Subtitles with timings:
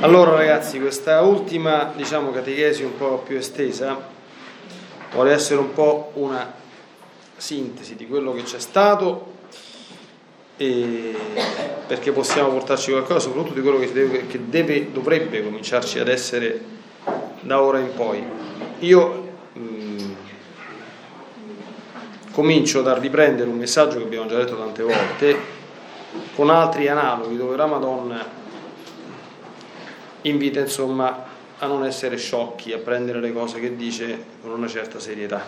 [0.00, 3.98] Allora ragazzi, questa ultima diciamo, catechesi un po' più estesa
[5.12, 6.52] vuole essere un po' una
[7.34, 9.32] sintesi di quello che c'è stato
[10.54, 16.60] perché possiamo portarci qualcosa, soprattutto di quello che, deve, che deve, dovrebbe cominciarci ad essere
[17.40, 18.22] da ora in poi.
[18.80, 20.12] Io mh, mm,
[22.32, 25.36] comincio da riprendere un messaggio che abbiamo già detto tante volte
[26.34, 28.44] con altri analoghi dove la Madonna
[30.28, 31.24] invita insomma
[31.58, 35.44] a non essere sciocchi, a prendere le cose che dice con una certa serietà.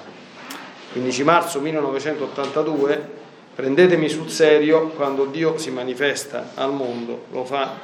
[0.92, 3.08] 15 marzo 1982,
[3.54, 7.78] prendetemi sul serio, quando Dio si manifesta al mondo, lo fa,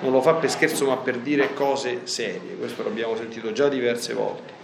[0.00, 4.14] non lo fa per scherzo ma per dire cose serie, questo l'abbiamo sentito già diverse
[4.14, 4.54] volte.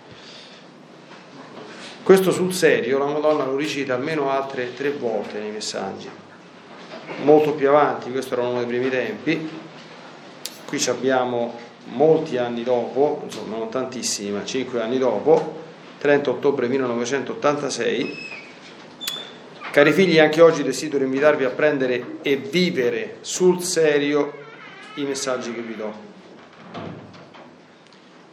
[2.05, 6.09] Questo sul serio la Madonna lo ricita almeno altre tre volte nei messaggi,
[7.23, 9.49] molto più avanti, questo era uno dei primi tempi,
[10.73, 11.53] qui abbiamo
[11.93, 15.61] molti anni dopo, insomma non tantissimi, ma 5 anni dopo,
[15.99, 18.31] 30 ottobre 1986.
[19.71, 24.33] Cari figli, anche oggi desidero invitarvi a prendere e vivere sul serio
[24.95, 25.93] i messaggi che vi do.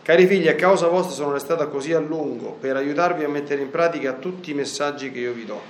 [0.02, 3.70] Cari figli, a causa vostra sono restata così a lungo per aiutarvi a mettere in
[3.70, 5.62] pratica tutti i messaggi che io vi do.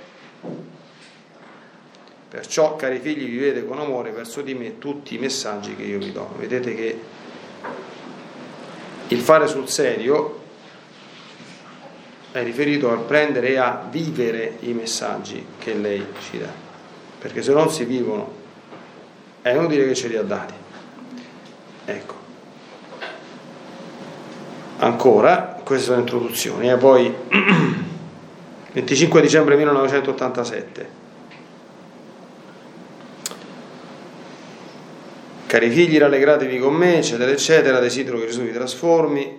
[2.30, 6.12] Perciò, cari figli, vivete con amore verso di me tutti i messaggi che io vi
[6.12, 6.32] do.
[6.38, 7.00] Vedete che
[9.08, 10.38] il fare sul serio
[12.30, 16.52] è riferito al prendere e a vivere i messaggi che lei ci dà.
[17.18, 18.32] Perché se non si vivono
[19.42, 20.54] è inutile che ce li ha dati.
[21.86, 22.14] Ecco.
[24.78, 27.12] Ancora, queste sono introduzioni, e poi
[28.70, 30.99] 25 dicembre 1987.
[35.50, 39.36] Cari figli, rallegratevi con me, eccetera, eccetera, desidero che Gesù vi trasformi,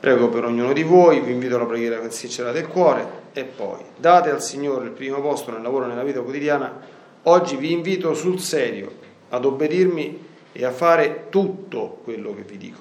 [0.00, 3.80] prego per ognuno di voi, vi invito alla preghiera con sincera del cuore e poi
[3.98, 6.80] date al Signore il primo posto nel lavoro e nella vita quotidiana.
[7.24, 8.92] Oggi vi invito sul serio
[9.28, 12.80] ad obbedirmi e a fare tutto quello che vi dico.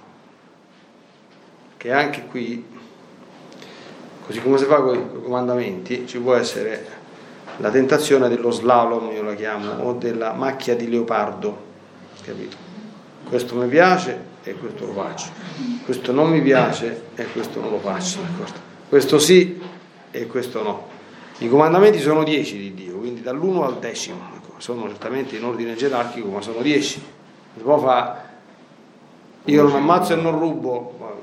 [1.76, 2.66] Che anche qui,
[4.26, 6.86] così come si fa con i comandamenti, ci può essere
[7.58, 11.68] la tentazione dello slalom, io la chiamo, o della macchia di leopardo
[12.22, 12.58] capito?
[13.28, 15.30] Questo mi piace e questo lo faccio,
[15.86, 18.60] questo non mi piace e questo non lo faccio, d'accordo?
[18.90, 19.62] Questo sì
[20.12, 20.88] e questo no.
[21.38, 24.20] I comandamenti sono dieci di Dio, quindi dall'uno al decimo,
[24.58, 27.02] sono certamente in ordine gerarchico, ma sono dieci.
[27.54, 28.20] Si può fare,
[29.46, 31.20] io non ammazzo e non rubo,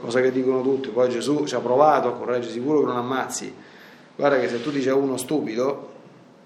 [0.00, 3.52] cosa che dicono tutti, poi Gesù ci ha provato a correggere sicuro che non ammazzi.
[4.14, 5.92] Guarda che se tu dici a uno stupido,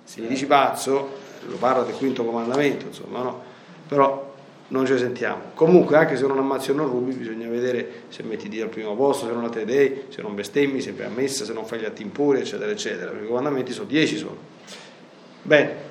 [0.02, 3.42] se gli dici pazzo, lo parla del quinto comandamento, insomma, no?
[3.88, 4.30] Però
[4.70, 5.50] non ci sentiamo.
[5.54, 8.94] Comunque, anche se non ammazzi o non rubi, bisogna vedere se metti Dio al primo
[8.94, 11.84] posto, se non la dei, se non bestemmi, se fai ammessa, se non fai gli
[11.84, 13.10] atti impuri, eccetera, eccetera.
[13.10, 14.36] Perché i comandamenti sono dieci sono.
[15.42, 15.88] Bene.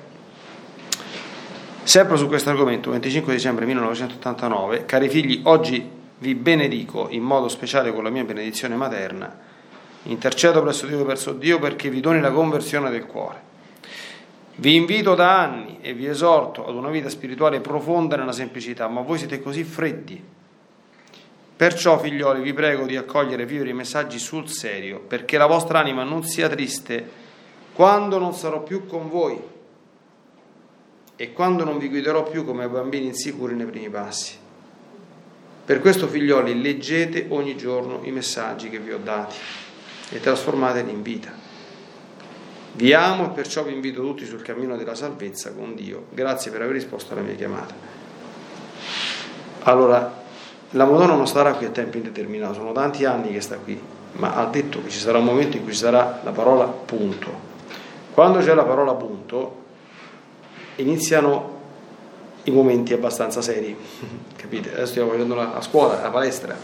[1.82, 7.92] Sempre su questo argomento, 25 dicembre 1989, cari figli, oggi vi benedico in modo speciale
[7.92, 9.48] con la mia benedizione materna.
[10.04, 13.48] Intercedo presso Dio verso Dio perché vi doni la conversione del cuore
[14.60, 19.00] vi invito da anni e vi esorto ad una vita spirituale profonda nella semplicità, ma
[19.00, 20.22] voi siete così freddi.
[21.56, 25.78] Perciò, figlioli, vi prego di accogliere e vivere i messaggi sul serio, perché la vostra
[25.78, 27.08] anima non sia triste
[27.72, 29.40] quando non sarò più con voi
[31.16, 34.36] e quando non vi guiderò più come bambini insicuri nei primi passi.
[35.64, 39.36] Per questo, figlioli, leggete ogni giorno i messaggi che vi ho dati
[40.10, 41.39] e trasformateli in vita.
[42.72, 46.06] Vi amo e perciò vi invito tutti sul cammino della salvezza con Dio.
[46.10, 47.74] Grazie per aver risposto alla mia chiamata.
[49.62, 50.18] Allora,
[50.70, 53.80] la Madonna non starà qui a tempo indeterminato, sono tanti anni che sta qui,
[54.12, 57.48] ma ha detto che ci sarà un momento in cui ci sarà la parola punto.
[58.14, 59.56] Quando c'è la parola punto,
[60.76, 61.58] iniziano
[62.44, 63.76] i momenti abbastanza seri,
[64.36, 64.72] capite?
[64.72, 66.56] Adesso stiamo facendo la, la scuola, la palestra.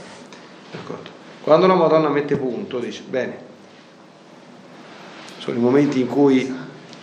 [0.70, 1.10] D'accordo?
[1.42, 3.45] Quando la Madonna mette punto, dice, bene,
[5.46, 6.52] sono i momenti in cui,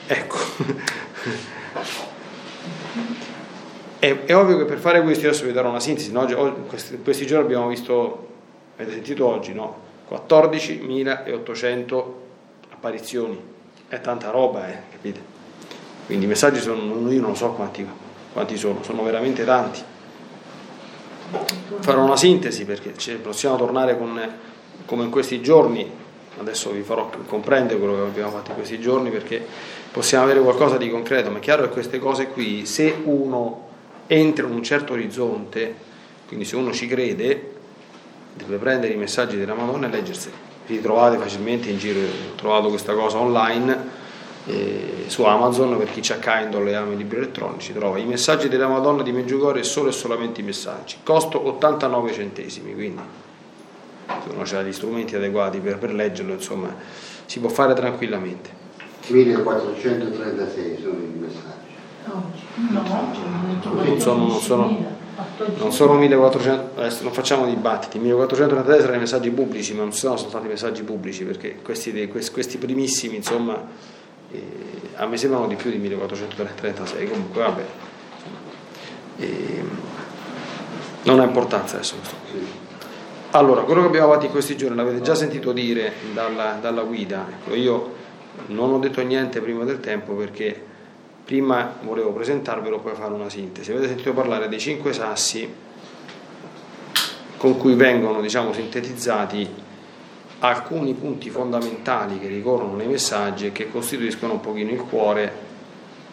[0.05, 0.37] ecco,
[3.99, 6.25] è, è, ovvio che per fare questo adesso vi darò una sintesi, no?
[6.67, 8.27] questi, questi, giorni abbiamo visto,
[8.75, 9.79] avete sentito oggi, no?
[10.09, 12.03] 14.800
[12.71, 13.41] apparizioni,
[13.87, 15.21] è tanta roba, eh, capite?
[16.05, 17.87] Quindi i messaggi sono, io non so quanti,
[18.33, 19.81] quanti sono, sono veramente tanti.
[21.79, 22.91] Farò una sintesi perché
[23.21, 24.19] possiamo tornare con,
[24.85, 26.01] come in questi giorni
[26.39, 29.45] adesso vi farò comprendere quello che abbiamo fatto in questi giorni perché
[29.91, 33.69] possiamo avere qualcosa di concreto, ma è chiaro che queste cose qui, se uno
[34.07, 35.75] entrano in un certo orizzonte,
[36.27, 37.51] quindi se uno ci crede,
[38.33, 40.35] deve prendere i messaggi della Madonna e leggerseli.
[40.67, 44.01] Li trovate facilmente in giro, ho trovato questa cosa online
[44.45, 48.49] eh, su Amazon per chi c'ha Kindle e ama i libri elettronici, trova i messaggi
[48.49, 50.97] della Madonna di Meggiugorie solo e solamente i messaggi.
[51.03, 53.01] Costo 89 centesimi, quindi
[54.07, 56.73] se uno ha gli strumenti adeguati per, per leggerlo, insomma,
[57.25, 58.61] si può fare tranquillamente.
[59.07, 61.61] 1436 sono i messaggi.
[62.05, 62.31] No,
[63.63, 64.85] non sono, non sono,
[65.57, 70.17] non sono 1400, adesso non facciamo dibattiti, 1433 saranno i messaggi pubblici, ma non sono
[70.17, 73.61] soltanto i messaggi pubblici, perché questi, questi primissimi, insomma,
[74.31, 74.41] eh,
[74.95, 77.65] a me sembrano di più di 1436, comunque vabbè.
[79.17, 79.63] Eh,
[81.03, 82.62] non ha importanza adesso questo.
[83.35, 87.25] Allora, quello che abbiamo fatto in questi giorni l'avete già sentito dire dalla, dalla guida,
[87.27, 87.93] ecco, io
[88.47, 90.63] non ho detto niente prima del tempo perché
[91.25, 93.71] prima volevo presentarvelo poi fare una sintesi.
[93.71, 95.51] Avete sentito parlare dei cinque sassi
[97.37, 99.49] con cui vengono diciamo, sintetizzati
[100.37, 105.33] alcuni punti fondamentali che ricorrono nei messaggi e che costituiscono un pochino il cuore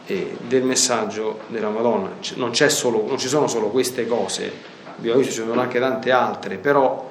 [0.07, 2.13] eh, del messaggio della Madonna.
[2.37, 4.51] Non, solo, non, ci sono solo queste cose,
[4.97, 7.10] abbiamo visto ci sono anche tante altre, però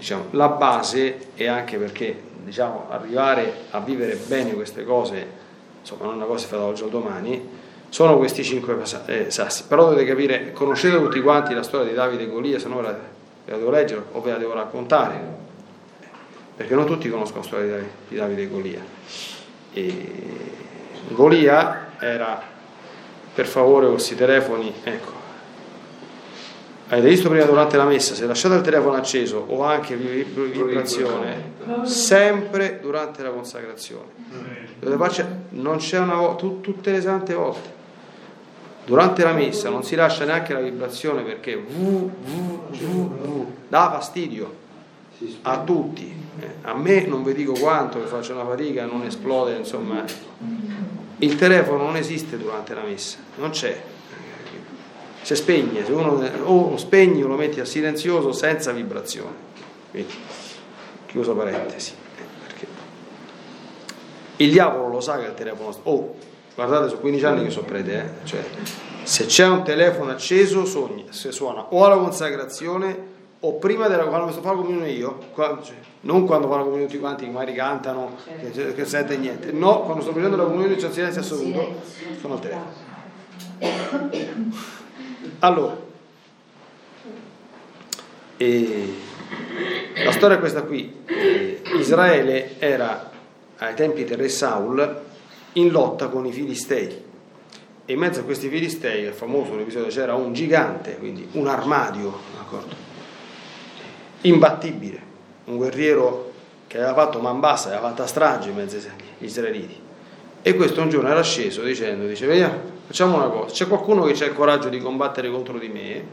[0.00, 5.26] diciamo, la base è anche perché diciamo, arrivare a vivere bene queste cose,
[5.78, 7.48] insomma non è una cosa che fa da oggi al domani,
[7.90, 9.64] sono questi cinque eh, sassi.
[9.68, 12.82] Però dovete capire, conoscete tutti quanti la storia di Davide e Golia, se no ve
[12.82, 15.20] la, ve la devo leggere o ve la devo raccontare,
[16.56, 18.80] perché non tutti conoscono la storia di Davide e Golia.
[19.74, 20.12] E
[21.08, 22.42] Golia era,
[23.34, 25.12] per favore, questi telefoni, ecco,
[26.92, 31.52] Avete visto prima durante la messa, se lasciate il telefono acceso o anche vibrazione,
[31.84, 34.08] sempre durante la consacrazione.
[35.50, 37.78] Non c'è una volta, tutte le sante volte.
[38.86, 44.52] Durante la messa non si lascia neanche la vibrazione perché vu, vu, vu, dà fastidio
[45.42, 46.12] a tutti.
[46.62, 50.02] A me non vi dico quanto che faccio una fatica, non esplode, insomma.
[51.18, 53.80] Il telefono non esiste durante la messa, non c'è
[55.22, 59.48] si spegne, se uno o lo spegni o lo metti a silenzioso senza vibrazione.
[59.90, 60.12] Quindi,
[61.06, 61.92] chiuso parentesi.
[62.46, 62.66] Perché
[64.36, 65.82] il diavolo lo sa che il telefono sta...
[65.84, 66.14] Oh,
[66.54, 68.26] guardate, sono 15 anni che so prete, eh?
[68.26, 68.42] cioè,
[69.02, 73.08] se c'è un telefono acceso sogna, se suona o alla consacrazione
[73.40, 76.64] o prima della quando sto facendo la comunione io, quando, cioè, non quando fanno la
[76.64, 78.16] comunione tutti quanti che magari cantano,
[78.52, 81.74] che, che sente niente, no, quando sto facendo la comunione c'è silenzio assoluto,
[82.20, 82.88] sono al telefono.
[85.40, 85.76] Allora,
[90.04, 91.02] la storia è questa qui.
[91.06, 93.10] Eh, Israele era
[93.58, 95.00] ai tempi di re Saul
[95.54, 97.08] in lotta con i filistei
[97.90, 102.20] e in mezzo a questi filistei, è famoso l'episodio, c'era un gigante, quindi un armadio,
[102.36, 102.88] d'accordo?
[104.22, 105.00] imbattibile,
[105.46, 106.32] un guerriero
[106.66, 109.76] che aveva fatto man bassa, aveva fatto strage in mezzo agli israeliti.
[110.42, 114.20] E questo un giorno era sceso dicendo, dice, vediamo, Facciamo una cosa, c'è qualcuno che
[114.20, 116.04] ha il coraggio di combattere contro di me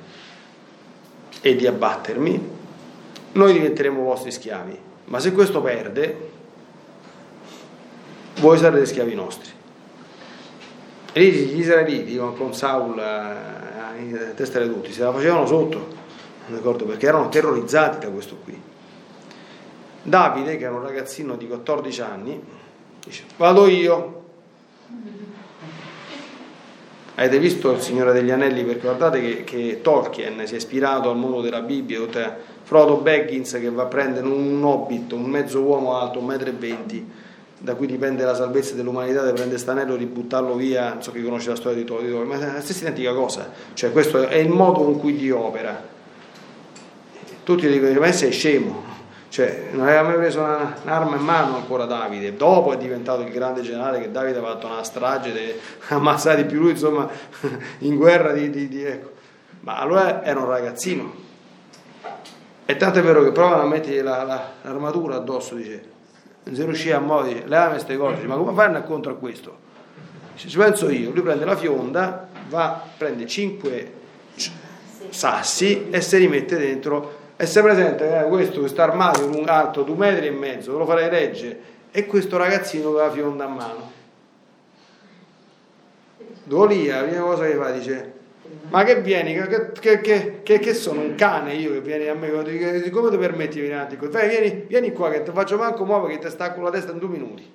[1.41, 2.49] e di abbattermi,
[3.31, 6.29] noi diventeremo vostri schiavi, ma se questo perde,
[8.41, 9.49] voi sarete schiavi nostri.
[11.13, 13.93] E lì gli israeliti con Saul a
[14.35, 15.87] testare tutti, se la facevano sotto,
[16.85, 18.61] perché erano terrorizzati da questo qui.
[20.03, 22.39] Davide, che era un ragazzino di 14 anni,
[23.03, 24.16] dice, vado io,
[27.19, 28.63] Avete visto il Signore degli Anelli?
[28.63, 31.99] Perché guardate che, che Tolkien si è ispirato al mondo della Bibbia,
[32.61, 36.51] Frodo Baggins che va a prendere un hobbit, un mezzo uomo alto, un metro e
[36.51, 37.03] venti,
[37.57, 41.23] da cui dipende la salvezza dell'umanità, deve prendere stanello e ributtarlo via, non so chi
[41.23, 44.49] conosce la storia di Tolkien, ma è la stessa identica cosa, cioè questo è il
[44.49, 45.95] modo con cui Dio opera.
[47.43, 48.83] Tutti dicono, ma sei scemo,
[49.37, 53.29] cioè, non aveva mai preso una, un'arma in mano ancora Davide, dopo è diventato il
[53.29, 57.07] grande generale che Davide ha fatto una strage, de, ammazzati più lui, insomma,
[57.79, 59.11] in guerra di, di, di ecco.
[59.59, 61.13] Ma allora era un ragazzino.
[62.65, 65.83] E tanto è vero che provano a mettere la, la, l'armatura addosso, dice,
[66.45, 69.55] non si riusciva a muovere, dice, levami queste cose, ma come a incontro a questo?
[70.33, 73.93] Dice, ci penso io, lui prende la fionda, va, prende cinque
[75.09, 79.83] sassi e se li mette dentro e se presente eh, questo, questo armadio un alto
[79.83, 81.59] due metri e mezzo, ve lo farei leggere,
[81.91, 83.91] e questo ragazzino con la fionda a mano.
[86.43, 88.13] Dolia, la prima cosa che fa dice,
[88.69, 92.31] ma che vieni, che, che, che, che, sono un cane io che vieni a me,
[92.89, 93.97] come ti permetti di venire avanti?
[93.97, 97.09] Vieni, vieni qua che ti faccio manco muovere che ti stacco la testa in due
[97.09, 97.53] minuti.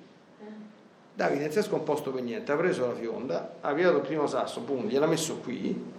[1.15, 4.27] Davide non si è scomposto per niente, ha preso la fionda, ha pigliato il primo
[4.27, 5.91] sasso, boom, gliel'ha messo qui,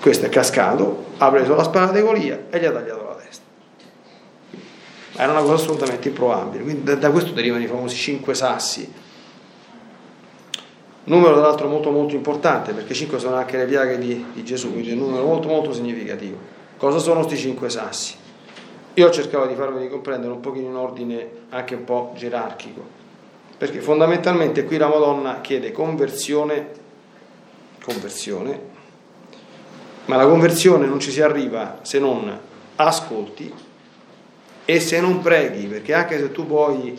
[0.00, 3.44] Questo è cascato, ha preso la spada di Golia e gli ha tagliato la testa.
[5.16, 6.62] Era una cosa assolutamente improbabile.
[6.62, 8.92] Quindi da, da questo derivano i famosi cinque sassi.
[11.04, 14.72] Numero tra l'altro molto molto importante perché cinque sono anche le piaghe di, di Gesù,
[14.72, 16.36] quindi è un numero molto molto significativo.
[16.76, 18.16] Cosa sono questi cinque sassi?
[18.94, 22.82] Io cercavo di farveli comprendere un pochino in ordine anche un po' gerarchico,
[23.56, 26.70] perché fondamentalmente qui la Madonna chiede conversione,
[27.84, 28.74] conversione,
[30.06, 32.38] ma la conversione non ci si arriva se non
[32.76, 33.52] ascolti
[34.64, 36.98] e se non preghi, perché anche se tu poi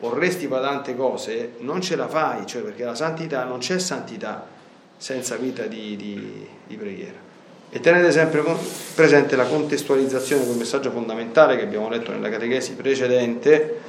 [0.00, 4.46] vorresti fare tante cose, non ce la fai, cioè perché la santità non c'è santità
[4.96, 7.26] senza vita di, di, di preghiera.
[7.70, 8.42] E tenete sempre
[8.94, 13.80] presente la contestualizzazione di messaggio fondamentale che abbiamo letto nella catechesi precedente,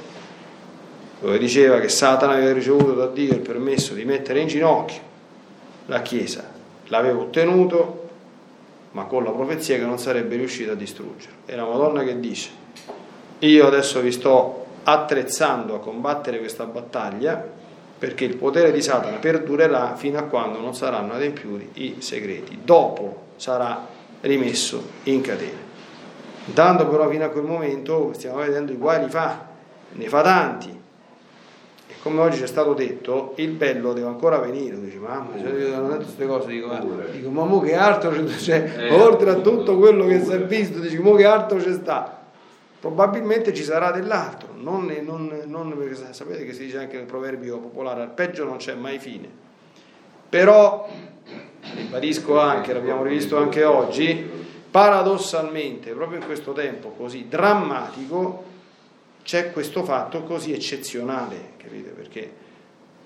[1.20, 5.08] dove diceva che Satana aveva ricevuto da Dio il permesso di mettere in ginocchio
[5.86, 6.48] la Chiesa,
[6.86, 7.99] l'aveva ottenuto,
[8.92, 11.32] ma con la profezia che non sarebbe riuscito a distruggere.
[11.46, 12.50] E la Madonna che dice,
[13.40, 17.58] io adesso vi sto attrezzando a combattere questa battaglia,
[17.98, 22.60] perché il potere di Satana perdurerà fino a quando non saranno adempiuti i segreti.
[22.64, 23.86] Dopo sarà
[24.22, 25.68] rimesso in catene.
[26.46, 29.46] Dando però fino a quel momento, stiamo vedendo i guai li fa,
[29.92, 30.79] ne fa tanti.
[32.02, 34.80] Come oggi ci è stato detto, il bello deve ancora venire.
[34.80, 36.68] Dici, mamma, cioè, io ho detto queste cose, dico,
[37.12, 40.42] dico ma mo che altro c'è, cioè, eh, oltre a tutto quello che si è
[40.42, 42.18] visto, dici, mo che altro c'è sta?
[42.80, 47.58] Probabilmente ci sarà dell'altro, non, non, non, perché sapete che si dice anche nel proverbio
[47.58, 49.28] popolare, al peggio non c'è mai fine.
[50.26, 50.88] Però
[51.74, 54.26] ribadisco anche, l'abbiamo rivisto anche oggi,
[54.70, 58.44] paradossalmente, proprio in questo tempo così drammatico,
[59.22, 61.90] c'è questo fatto così eccezionale, capite?
[61.90, 62.32] Perché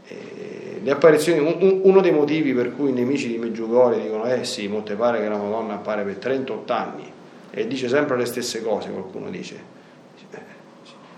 [0.06, 4.44] eh, le apparizioni, un, uno dei motivi per cui i nemici di Meggiugorje dicono, eh
[4.44, 7.12] sì, molte pare che la Madonna appare per 38 anni
[7.50, 9.72] e dice sempre le stesse cose, qualcuno dice.
[10.30, 10.38] Eh,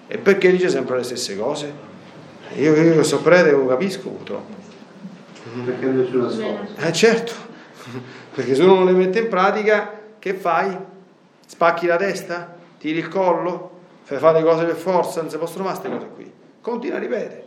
[0.09, 1.73] e perché dice sempre le stesse cose?
[2.57, 4.55] Io, io che so prete lo capisco purtroppo.
[5.65, 6.87] Perché nessuno ascolta.
[6.87, 7.33] Eh certo,
[8.35, 10.76] perché se uno non le mette in pratica, che fai?
[11.47, 12.55] Spacchi la testa?
[12.79, 13.75] Tiri il collo?
[14.07, 15.21] Fai fare le cose per forza?
[15.21, 16.33] Non si possono fare queste cose qui.
[16.61, 17.45] Continua a ripetere.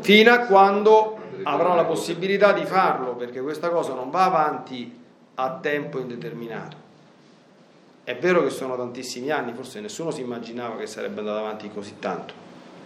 [0.00, 4.92] Fino a quando avrà la possibilità di farlo, perché questa cosa non va avanti
[5.36, 6.76] a tempo indeterminato.
[8.02, 12.00] È vero che sono tantissimi anni, forse nessuno si immaginava che sarebbe andato avanti così
[12.00, 12.34] tanto,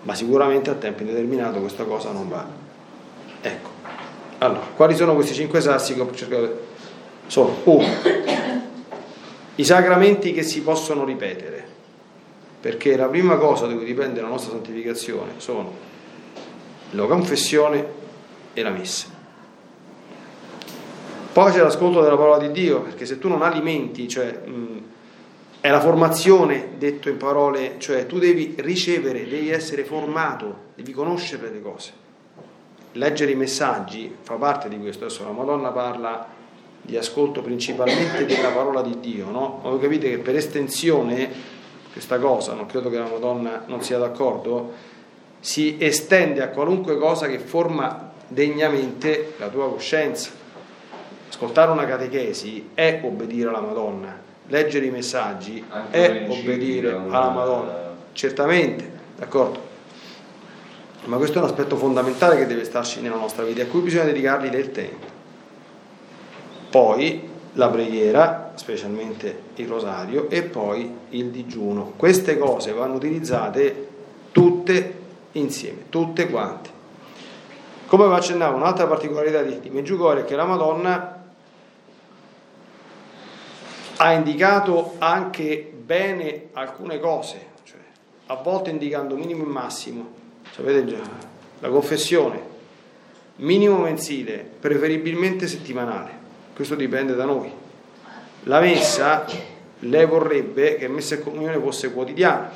[0.02, 2.44] ma sicuramente a tempo indeterminato questa cosa non va.
[3.40, 3.70] Ecco,
[4.36, 6.60] allora, quali sono questi cinque sassi che ho cercato?
[7.26, 7.86] Sono uno,
[9.54, 11.68] i sacramenti che si possono ripetere,
[12.62, 15.90] perché la prima cosa da cui dipende la nostra santificazione sono
[16.92, 17.86] la confessione
[18.54, 19.08] e la messa.
[21.32, 24.82] Poi c'è l'ascolto della parola di Dio, perché se tu non alimenti, cioè mh,
[25.60, 31.50] è la formazione, detto in parole, cioè tu devi ricevere, devi essere formato, devi conoscere
[31.50, 32.00] le cose
[32.92, 35.04] leggere i messaggi fa parte di questo.
[35.04, 36.26] Adesso la Madonna parla
[36.82, 39.60] di ascolto principalmente della parola di Dio, no?
[39.62, 41.60] Ma voi capite che per estensione
[41.92, 44.72] questa cosa, non credo che la Madonna non sia d'accordo,
[45.40, 50.30] si estende a qualunque cosa che forma degnamente la tua coscienza.
[51.28, 57.94] Ascoltare una catechesi è obbedire alla Madonna, leggere i messaggi Anche è obbedire alla Madonna,
[58.12, 59.70] certamente, d'accordo?
[61.04, 64.04] Ma questo è un aspetto fondamentale che deve starci nella nostra vita, a cui bisogna
[64.04, 65.06] dedicargli del tempo.
[66.70, 71.92] Poi la preghiera, specialmente il rosario, e poi il digiuno.
[71.96, 73.88] Queste cose vanno utilizzate
[74.32, 75.00] tutte
[75.32, 76.70] insieme, tutte quante.
[77.86, 81.24] Come vi accennavo, un'altra particolarità di, di Meggiugorie è che la Madonna
[83.96, 87.80] ha indicato anche bene alcune cose, cioè
[88.26, 90.20] a volte indicando minimo e massimo,
[90.52, 91.00] Sapete già,
[91.60, 92.38] la confessione,
[93.36, 96.10] minimo mensile, preferibilmente settimanale,
[96.54, 97.50] questo dipende da noi.
[98.44, 99.24] La messa,
[99.80, 102.50] lei vorrebbe che messa e comunione fosse quotidiana.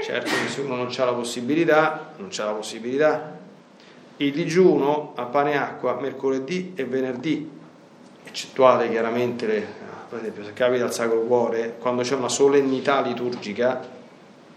[0.00, 3.38] Certo se uno non ha la possibilità, non c'ha la possibilità.
[4.16, 7.50] Il digiuno a pane e acqua mercoledì e venerdì,
[8.24, 9.66] eccettuate chiaramente le,
[10.08, 13.80] per esempio se capita al Sacro Cuore, quando c'è una solennità liturgica,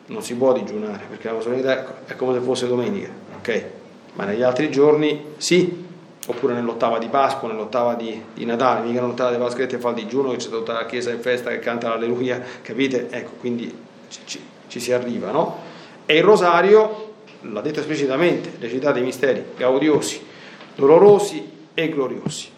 [0.08, 3.64] non si può digiunare perché la solennità è come se fosse domenica, ok?
[4.14, 5.85] Ma negli altri giorni sì,
[6.27, 9.96] oppure nell'ottava di Pasqua, nell'ottava di, di Natale, mica nell'ottava di Pasqua che fa il
[9.96, 13.08] digiuno, che c'è tutta la chiesa in festa che canta l'alleluia, capite?
[13.10, 13.74] Ecco, quindi
[14.08, 15.58] ci, ci, ci si arriva, no?
[16.05, 20.25] E il rosario, l'ha detto esplicitamente, recitate i misteri gaudiosi,
[20.75, 22.53] dolorosi e gloriosi.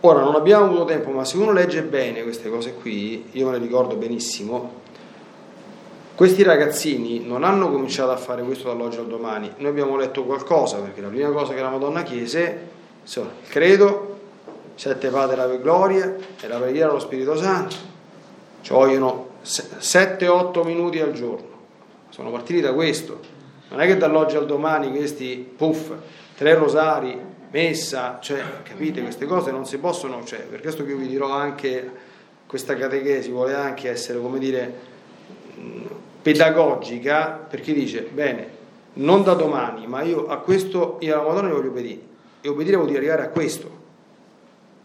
[0.00, 3.52] Ora non abbiamo avuto tempo, ma se uno legge bene queste cose qui, io me
[3.52, 4.82] le ricordo benissimo,
[6.14, 10.78] questi ragazzini non hanno cominciato a fare questo dall'oggi al domani, noi abbiamo letto qualcosa,
[10.78, 12.68] perché la prima cosa che la Madonna chiese
[13.02, 14.18] sono il credo,
[14.76, 17.74] sette padre ave gloria e la preghiera allo Spirito Santo,
[18.60, 21.48] ci vogliono 7-8 minuti al giorno,
[22.10, 23.18] sono partiti da questo,
[23.70, 25.90] non è che dall'oggi al domani questi puff,
[26.36, 27.18] tre rosari,
[27.50, 31.30] messa, cioè capite queste cose non si possono, cioè, per questo che io vi dirò
[31.30, 31.90] anche
[32.46, 34.92] questa catechesi vuole anche essere come dire
[36.24, 38.48] pedagogica perché dice bene
[38.94, 42.00] non da domani ma io a questo io alla Madonna voglio obbedire.
[42.40, 43.82] E obbedire vuol dire arrivare a questo.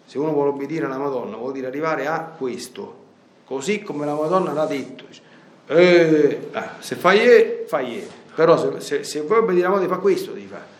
[0.05, 2.97] Se uno vuole obbedire alla Madonna vuol dire arrivare a questo.
[3.45, 5.05] Così come la Madonna l'ha detto
[5.71, 8.07] eh, ah, se fai e fai e.
[8.35, 10.77] Però se, se, se vuoi obbedire alla Madonna fa questo devi fare.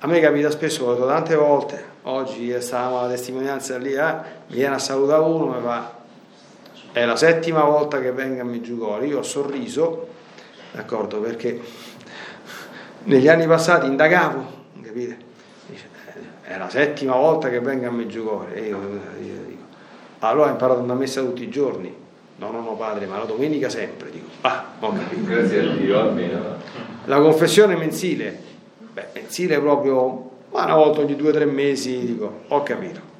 [0.00, 4.12] A me capita spesso, l'ho detto tante volte, oggi stavamo alla testimonianza lì, eh,
[4.48, 5.93] mi viene a salutare uno e fa,
[6.94, 10.08] è la settima volta che venga a Meggiugori, io ho sorriso,
[10.72, 11.60] d'accordo, perché
[13.04, 14.46] negli anni passati indagavo,
[14.80, 15.16] capite?
[15.70, 19.62] Eh, è la settima volta che venga a Meggiugori e io, io dico,
[20.20, 21.94] allora ho imparato a messa tutti i giorni,
[22.36, 25.24] no, no, no padre, ma la domenica sempre, dico, ah, ho capito.
[25.24, 26.56] Grazie a Dio, almeno.
[27.06, 28.52] La confessione mensile
[28.94, 33.13] Beh, mensile proprio, ma una volta ogni due o tre mesi, dico, ho capito.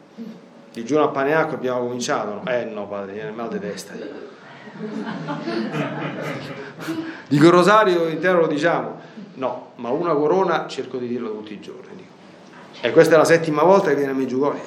[0.75, 2.43] Digiuno a pane e acqua abbiamo cominciato?
[2.51, 3.93] Eh no, padre, viene mal di testa.
[3.95, 4.33] Dico.
[7.29, 9.01] dico rosario intero lo diciamo?
[9.35, 11.95] No, ma una corona cerco di dirlo tutti i giorni.
[11.95, 12.11] Dico.
[12.81, 14.59] E questa è la settima volta che viene a Meggiugori.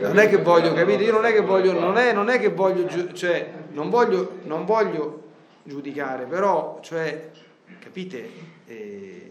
[0.00, 1.04] Non è che voglio, capite?
[1.04, 4.66] Io non è che voglio, non è, non è che voglio, cioè, non voglio, non
[4.66, 5.22] voglio
[5.62, 7.30] giudicare, però, cioè,
[7.78, 8.30] capite?
[8.66, 9.29] Eh,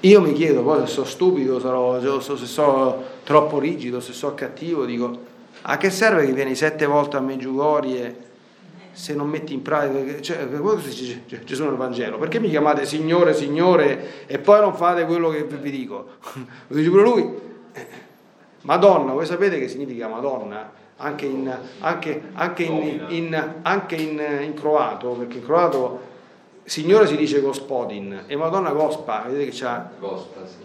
[0.00, 4.84] io mi chiedo poi se sono stupido, sarò, se sono troppo rigido, se sono cattivo,
[4.84, 5.28] dico
[5.62, 8.28] a che serve che vieni sette volte a Meggiugorie
[8.92, 13.34] se non metti in pratica, cioè, questo dice Gesù nel Vangelo, perché mi chiamate Signore,
[13.34, 16.06] Signore e poi non fate quello che vi dico?
[16.66, 17.38] Lo dice pure lui.
[18.62, 20.78] Madonna, voi sapete che significa Madonna?
[20.96, 26.00] Anche in, anche, anche in, in, anche in croato, perché in croato
[26.64, 29.90] Signore si dice Gospodin e Madonna Gospa, vedete che c'ha...
[29.98, 30.56] Gospa, sì.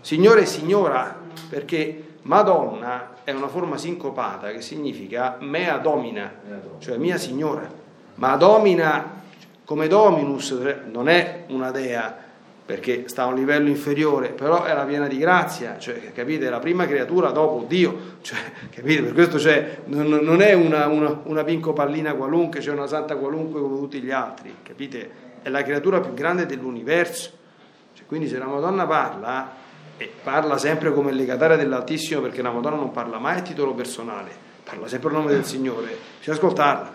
[0.00, 1.16] Signore e Signora,
[1.48, 6.32] perché Madonna è una forma sincopata che significa mea domina,
[6.78, 7.68] cioè mia Signora.
[8.16, 9.22] Ma domina
[9.64, 10.50] come dominus
[10.90, 12.23] non è una dea
[12.64, 16.60] perché sta a un livello inferiore, però la piena di grazia, cioè, capite, è la
[16.60, 18.38] prima creatura dopo Dio, cioè,
[18.70, 22.74] capite, per questo cioè, non, non, è una, una, una pinco pallina qualunque, c'è cioè
[22.74, 25.24] una santa qualunque come tutti gli altri, capite?
[25.44, 27.30] è la creatura più grande dell'universo.
[27.92, 29.52] Cioè, quindi se la Madonna parla,
[29.98, 34.30] e parla sempre come legataria dell'Altissimo, perché la Madonna non parla mai a titolo personale,
[34.64, 36.92] parla sempre a nome del Signore, bisogna ascoltarla.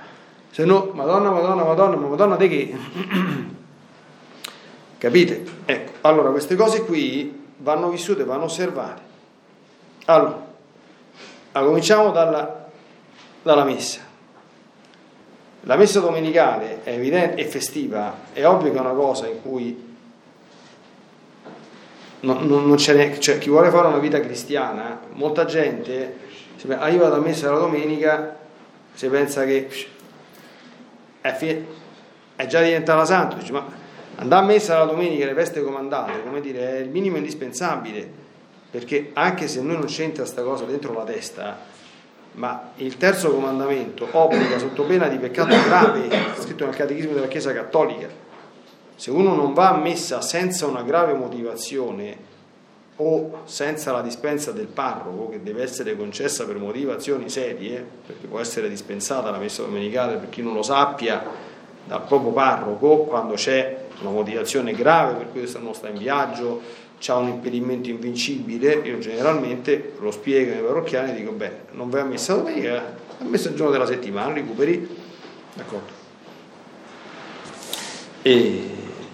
[0.49, 3.57] Se no, Madonna, Madonna, Madonna, ma Madonna di che?
[4.99, 5.45] Capite?
[5.63, 9.01] Ecco, allora queste cose qui vanno vissute, vanno osservate.
[10.05, 10.45] Allora,
[11.53, 12.67] cominciamo dalla,
[13.41, 14.01] dalla messa.
[15.61, 19.87] La messa domenicale è evidente e festiva, è ovvio che è una cosa in cui
[22.21, 26.27] non, non, non cioè chi vuole fare una vita cristiana, molta gente
[26.67, 28.37] arriva alla messa la domenica,
[28.93, 29.69] si pensa che
[31.21, 31.61] è,
[32.35, 33.78] è già diventata santo, dice ma
[34.19, 38.07] andare a messa la domenica le feste comandate, come dire, è il minimo indispensabile,
[38.69, 41.57] perché anche se noi non c'entra questa cosa dentro la testa,
[42.33, 47.53] ma il terzo comandamento obbliga sotto pena di peccato grave, scritto nel Catechismo della Chiesa
[47.53, 48.07] Cattolica.
[48.95, 52.27] Se uno non va a messa senza una grave motivazione
[52.97, 58.41] o senza la dispensa del parroco, che deve essere concessa per motivazioni serie, perché può
[58.41, 61.23] essere dispensata la messa domenicale per chi non lo sappia
[61.85, 66.61] dal proprio parroco, quando c'è una motivazione grave per cui non sta in viaggio,
[67.07, 72.01] ha un impedimento invincibile, io generalmente lo spiego ai parrocchiani e dico, beh, non vai
[72.01, 72.77] a messa domenica,
[73.19, 74.87] a messa il giorno della settimana, recuperi,
[75.53, 75.97] d'accordo.
[78.21, 78.69] E,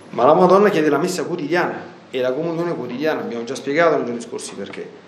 [0.09, 4.05] ma la Madonna chiede la messa quotidiana e la comunione quotidiana, abbiamo già spiegato nei
[4.05, 5.03] giorni scorsi perché.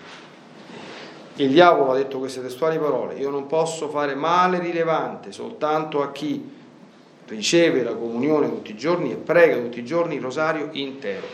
[1.36, 6.10] Il diavolo ha detto queste testuali parole, io non posso fare male rilevante soltanto a
[6.10, 6.57] chi
[7.28, 11.26] riceve la comunione tutti i giorni e prega tutti i giorni il rosario intero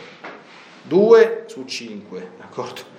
[0.87, 2.93] 2 su 5, d'accordo?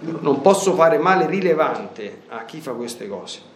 [0.00, 3.50] Non posso fare male rilevante a chi fa queste cose.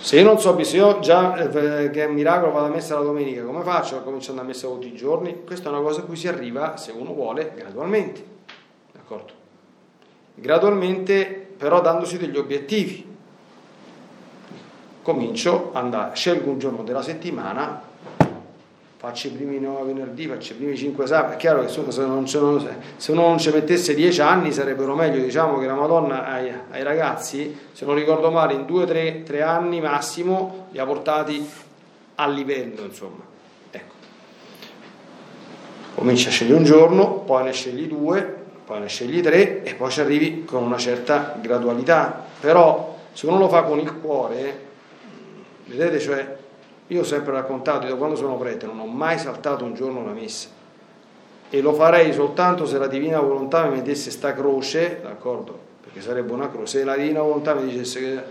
[0.00, 2.94] Se io non so, se io già eh, che è un miracolo vado a messa
[2.94, 4.00] la domenica, come faccio?
[4.02, 5.42] Cominciando a messa tutti i giorni?
[5.44, 8.24] Questa è una cosa a cui si arriva, se uno vuole, gradualmente.
[8.92, 9.32] D'accordo?
[10.36, 13.09] Gradualmente, però dandosi degli obiettivi.
[15.02, 17.88] Comincio, andare, scelgo un giorno della settimana
[19.00, 22.26] faccio i primi 9 venerdì, faccio i primi 5 sabati, è chiaro che se non,
[22.26, 27.58] se non ci mettesse 10 anni sarebbero meglio, diciamo che la Madonna ai, ai ragazzi,
[27.72, 31.48] se non ricordo male, in 2-3 anni massimo li ha portati
[32.16, 33.22] a livello, insomma.
[33.70, 33.94] Ecco.
[35.94, 38.36] Cominci a scegliere un giorno, poi ne scegli due,
[38.66, 42.22] poi ne scegli tre e poi ci arrivi con una certa gradualità.
[42.38, 44.68] Però se uno lo fa con il cuore,
[45.70, 46.36] vedete, cioè
[46.88, 50.12] io ho sempre raccontato, da quando sono prete, non ho mai saltato un giorno una
[50.12, 50.48] messa.
[51.48, 55.58] E lo farei soltanto se la divina volontà mi mettesse sta croce, d'accordo?
[55.82, 56.78] Perché sarebbe una croce.
[56.78, 58.22] Se la divina volontà mi dicesse che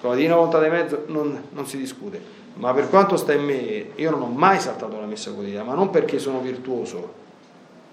[0.00, 2.20] con la divina volontà di mezzo non, non si discute.
[2.54, 5.74] Ma per quanto sta in me, io non ho mai saltato una messa quotidiana, ma
[5.74, 7.20] non perché sono virtuoso.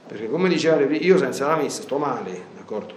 [0.07, 2.93] Perché come diceva io senza la messa sto male, d'accordo?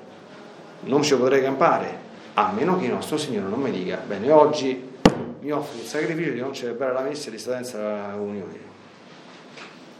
[0.84, 1.98] Non ci potrei campare,
[2.34, 4.90] a meno che il nostro Signore non mi dica, bene, oggi
[5.42, 8.70] mi offre il sacrificio di non celebrare la messa di stare senza la comunione.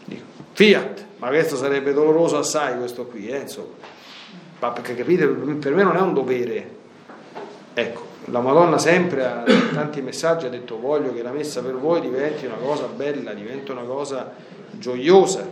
[0.05, 3.75] Dico, fiat, ma questo sarebbe doloroso assai questo qui, eh, insomma.
[4.61, 6.81] Ma perché capite, per me non è un dovere.
[7.75, 9.43] Ecco, la Madonna sempre ha
[9.75, 13.73] tanti messaggi ha detto voglio che la messa per voi diventi una cosa bella, diventi
[13.73, 14.33] una cosa
[14.71, 15.45] gioiosa.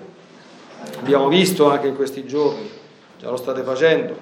[0.98, 2.70] Abbiamo visto anche in questi giorni,
[3.18, 4.16] già lo state facendo,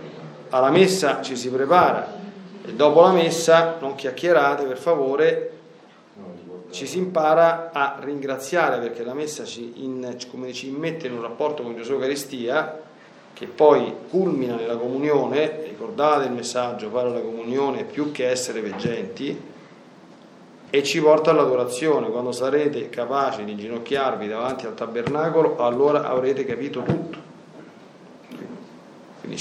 [0.48, 2.16] alla messa ci si prepara
[2.64, 5.57] e dopo la messa non chiacchierate per favore
[6.70, 10.16] ci si impara a ringraziare perché la messa ci, in,
[10.52, 12.86] ci mette in un rapporto con Gesù Eucaristia
[13.32, 19.40] che poi culmina nella comunione, ricordate il messaggio, fare la comunione più che essere veggenti,
[20.70, 22.10] e ci porta all'adorazione.
[22.10, 27.18] Quando sarete capaci di inginocchiarvi davanti al tabernacolo, allora avrete capito tutto.
[29.20, 29.40] Quindi,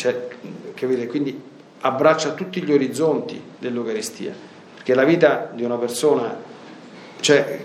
[0.75, 1.07] capite?
[1.07, 1.41] Quindi
[1.81, 4.33] abbraccia tutti gli orizzonti dell'Eucaristia,
[4.75, 6.46] perché la vita di una persona
[7.19, 7.59] cioè,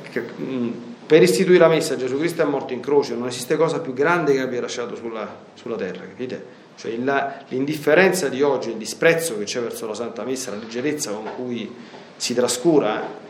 [1.06, 4.32] per istituire la messa Gesù Cristo è morto in croce, non esiste cosa più grande
[4.32, 6.60] che abbia lasciato sulla, sulla terra, capite?
[6.76, 11.12] Cioè, la, l'indifferenza di oggi, il disprezzo che c'è verso la Santa Messa, la leggerezza
[11.12, 11.70] con cui
[12.16, 13.20] si trascura,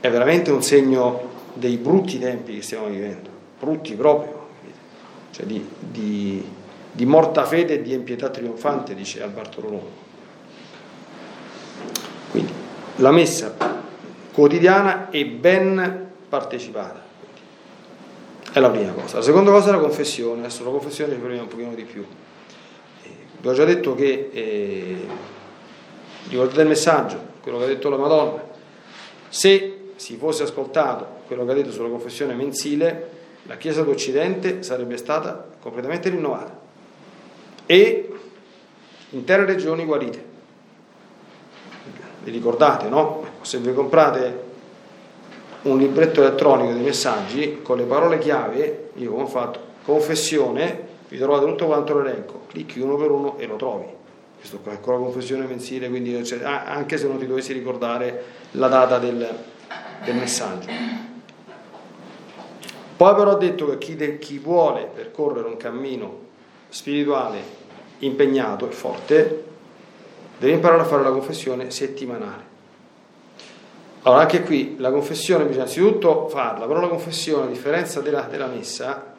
[0.00, 3.28] è veramente un segno dei brutti tempi che stiamo vivendo,
[3.58, 4.48] brutti proprio,
[5.30, 6.44] cioè di, di,
[6.90, 10.02] di morta fede e di impietà trionfante, dice Alberto Rolongo.
[12.30, 12.52] Quindi
[12.96, 13.82] la messa
[14.34, 17.02] quotidiana e ben partecipata.
[18.52, 19.18] È la prima cosa.
[19.18, 20.40] La seconda cosa è la confessione.
[20.40, 22.04] Adesso la confessione ci proviamo un pochino di più.
[23.02, 23.08] Eh,
[23.40, 25.06] vi ho già detto che, eh,
[26.28, 28.42] ricordate il messaggio, quello che ha detto la Madonna,
[29.28, 33.10] se si fosse ascoltato quello che ha detto sulla confessione mensile,
[33.44, 36.60] la Chiesa d'Occidente sarebbe stata completamente rinnovata
[37.66, 38.12] e
[39.10, 40.32] intere regioni guarite.
[42.24, 43.33] Vi ricordate, no?
[43.44, 44.52] Se vi comprate
[45.62, 51.18] un libretto elettronico di messaggi con le parole chiave, io come ho fatto, confessione, vi
[51.18, 53.86] trovate tutto quanto l'elenco, clicchi uno per uno e lo trovi.
[54.38, 58.24] Questo qua è con la confessione mensile, quindi cioè, anche se non ti dovessi ricordare
[58.52, 59.38] la data del,
[60.04, 60.68] del messaggio.
[62.96, 66.18] Poi però ho detto che chi, de, chi vuole percorrere un cammino
[66.68, 67.62] spirituale
[67.98, 69.44] impegnato e forte
[70.38, 72.53] deve imparare a fare la confessione settimanale.
[74.06, 78.46] Allora, anche qui la confessione bisogna innanzitutto farla, però la confessione, a differenza della, della
[78.46, 79.14] messa,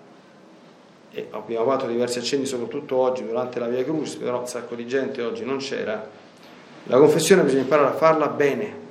[1.11, 4.85] e abbiamo fatto diversi accenni soprattutto oggi durante la Via Cruz, però un sacco di
[4.85, 6.07] gente oggi non c'era,
[6.83, 8.83] la confessione bisogna imparare a farla bene.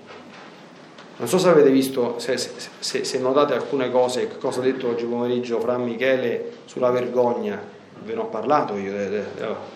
[1.17, 5.05] Non so se avete visto, se, se, se notate alcune cose, cosa ha detto oggi
[5.05, 7.74] pomeriggio Fra Michele sulla vergogna
[8.05, 8.93] ve ne ho parlato io,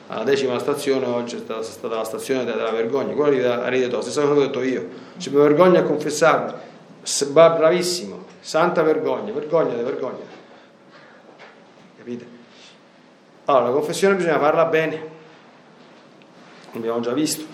[0.08, 4.26] alla decima stazione oggi è stata, la stazione della vergogna, quella di Aride Tosta, stessa
[4.26, 4.88] cosa che ho detto io,
[5.30, 6.52] mi vergogna a confessarmi,
[7.30, 10.24] bravissimo, santa vergogna, vergogna di vergogna,
[11.96, 12.36] capite?
[13.46, 15.02] Allora, la confessione bisogna farla bene,
[16.74, 17.44] abbiamo già visto,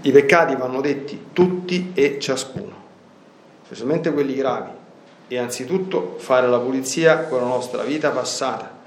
[0.00, 2.74] i peccati vanno detti tutti e ciascuno,
[3.64, 4.70] specialmente quelli gravi,
[5.28, 8.80] e anzitutto fare la pulizia con la nostra vita passata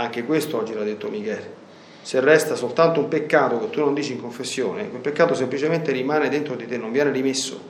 [0.00, 1.58] anche questo oggi l'ha detto Michele.
[2.02, 6.28] Se resta soltanto un peccato che tu non dici in confessione, quel peccato semplicemente rimane
[6.28, 7.60] dentro di te, non viene rimesso.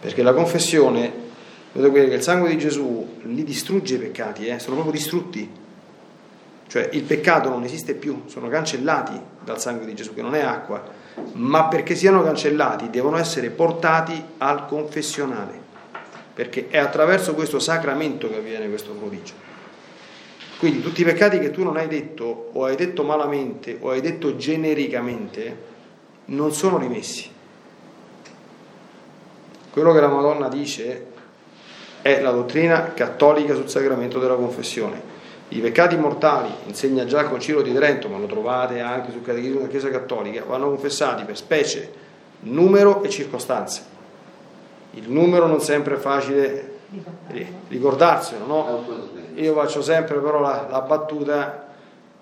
[0.00, 1.12] Perché la confessione,
[1.72, 4.58] vedete che il sangue di Gesù li distrugge i peccati, eh?
[4.58, 5.66] sono proprio distrutti.
[6.66, 10.40] Cioè il peccato non esiste più, sono cancellati dal sangue di Gesù, che non è
[10.40, 10.96] acqua.
[11.32, 15.58] ma perché siano cancellati devono essere portati al confessionale,
[16.34, 19.47] perché è attraverso questo sacramento che avviene questo prodigio.
[20.58, 24.00] Quindi tutti i peccati che tu non hai detto o hai detto malamente o hai
[24.00, 25.66] detto genericamente
[26.26, 27.30] non sono rimessi.
[29.70, 31.06] Quello che la Madonna dice
[32.02, 35.16] è la dottrina cattolica sul sacramento della confessione.
[35.50, 39.58] I peccati mortali, insegna già il Concilio di Trento, ma lo trovate anche sul Catechismo
[39.58, 41.90] della Chiesa Cattolica, vanno confessati per specie,
[42.40, 43.82] numero e circostanze.
[44.92, 46.78] Il numero non sempre è facile
[47.68, 48.84] ricordarselo, no?
[49.40, 51.66] Io faccio sempre però la, la battuta,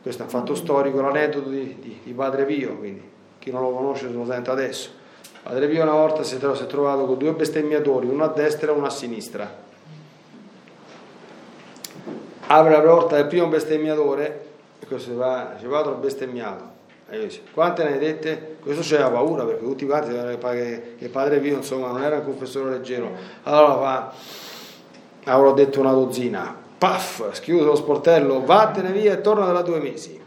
[0.02, 3.02] questo è un fatto storico, l'aneddoto di, di, di, Padre Pio, quindi
[3.38, 4.90] chi non lo conosce se lo sente adesso.
[5.42, 8.86] Padre Pio una volta si è trovato con due bestemmiatori, uno a destra e uno
[8.86, 9.64] a sinistra
[12.46, 14.44] apre la porta del primo bestemmiatore
[14.78, 16.74] e questo va, dice vado bestemmiato
[17.08, 18.56] e dice, quante ne hai dette?
[18.60, 22.70] Questo c'era paura perché tutti quanti che, che padre Pio insomma non era un confessore
[22.70, 23.10] leggero
[23.44, 24.12] allora fa
[25.24, 30.22] avrò detto una dozzina paff, schiuso lo sportello vattene via e torna da due mesi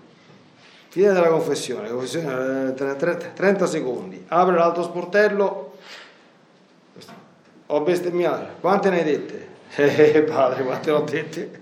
[0.89, 5.73] fine della confessione, confessione 30 eh, secondi apre l'altro sportello
[7.67, 9.47] ho bestemmiato quante ne hai dette?
[9.75, 11.61] eh padre quante ne ho dette?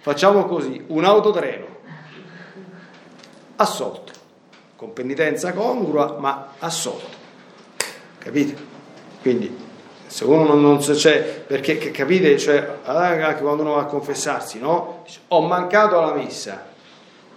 [0.00, 1.66] Facciamo così, un autotreno,
[3.56, 4.12] assolto,
[4.74, 7.16] con penitenza congrua, ma assolto.
[8.16, 8.56] Capite?
[9.20, 9.54] Quindi,
[10.08, 15.02] se uno non c'è, perché capite, cioè, anche quando uno va a confessarsi, no?
[15.04, 16.64] Dice, ho mancato alla messa.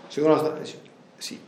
[0.08, 0.80] Se uno sta, dice,
[1.18, 1.40] sì,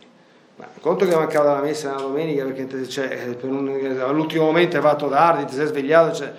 [0.57, 4.81] ma conto che è mancato alla messa la domenica perché cioè, un, all'ultimo momento hai
[4.81, 6.33] fatto tardi, ti sei svegliato, cioè,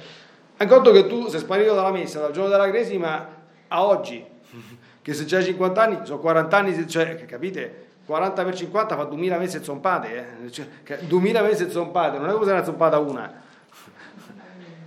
[0.57, 3.27] è conto che tu sei sparito dalla messa dal giorno della cresima
[3.69, 4.23] a oggi
[5.01, 7.83] che se c'hai 50 anni, sono 40 anni, cioè, capite?
[8.05, 10.51] 40 per 50 fa 2000 mesi zompate, eh?
[10.51, 10.67] cioè,
[11.01, 13.43] 2000 mesi zompate, non è come se una zompata una.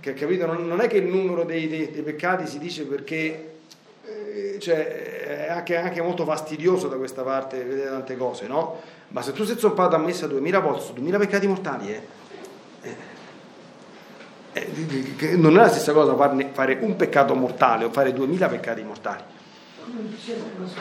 [0.00, 0.46] Capito?
[0.46, 3.56] Non, non, è che il numero dei, dei, dei peccati si dice perché
[4.04, 8.80] eh, cioè, è anche, anche, molto fastidioso da questa parte vedere tante cose, no?
[9.08, 12.02] Ma se tu sei zompato a messa 2000 volte su 2000 peccati mortali, eh,
[12.82, 12.96] eh,
[14.52, 18.82] eh non è la stessa cosa farne, fare un peccato mortale o fare 2000 peccati
[18.82, 19.22] mortali.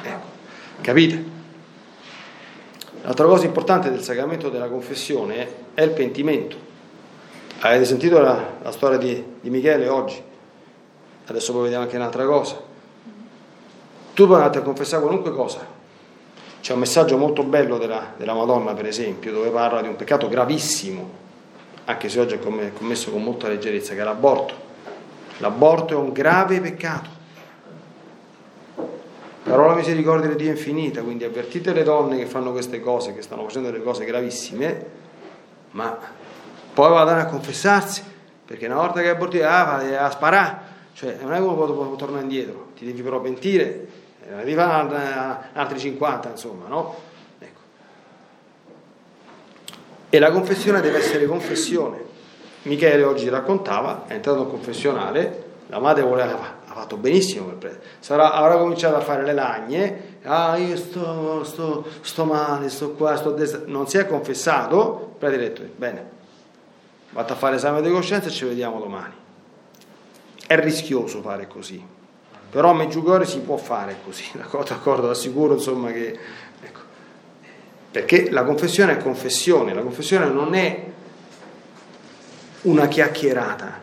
[0.04, 0.28] Ecco,
[0.82, 1.36] capite?
[3.04, 6.67] L'altra cosa importante del sacramento della confessione è il pentimento.
[7.60, 10.22] Avete sentito la, la storia di, di, Michele oggi?
[11.26, 12.62] Adesso poi vediamo anche un'altra cosa.
[14.14, 15.66] Tu puoi a confessare qualunque cosa.
[16.62, 20.28] C'è un messaggio molto bello della, della Madonna, per esempio, dove parla di un peccato
[20.28, 21.10] gravissimo,
[21.86, 22.40] anche se oggi è
[22.74, 24.54] commesso con molta leggerezza, che è l'aborto.
[25.38, 27.16] L'aborto è un grave peccato
[29.48, 33.14] però la misericordia di Dio è infinita, quindi avvertite le donne che fanno queste cose,
[33.14, 34.86] che stanno facendo delle cose gravissime,
[35.72, 35.98] ma
[36.78, 38.04] poi vadano a confessarsi,
[38.46, 40.60] perché una volta che abortite, ah, a sparare,
[40.94, 43.88] cioè non è che uno può tornare indietro, ti devi però pentire,
[44.24, 46.96] eh, fare altri 50, insomma, no?
[47.40, 47.60] Ecco.
[50.12, 51.98] E la confessione deve essere confessione.
[52.62, 57.80] Michele oggi raccontava, è entrato in confessionale, la madre voleva fatto benissimo quel prete.
[58.02, 63.16] Sarà, avrà cominciato a fare le lagne, ah io sto, sto, sto male, sto qua,
[63.16, 63.62] sto a destra.
[63.66, 66.17] Non si è confessato, il prete ha detto, bene,
[67.18, 69.14] vado a fare esame di coscienza e ci vediamo domani.
[70.46, 71.84] È rischioso fare così,
[72.52, 76.20] però a Meggiugorje si può fare così, d'accordo, assicuro insomma che...
[76.62, 76.80] Ecco.
[77.90, 80.86] Perché la confessione è confessione, la confessione non è
[82.62, 83.82] una chiacchierata,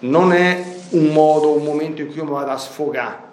[0.00, 3.24] non è un modo, un momento in cui mi vado a sfogare.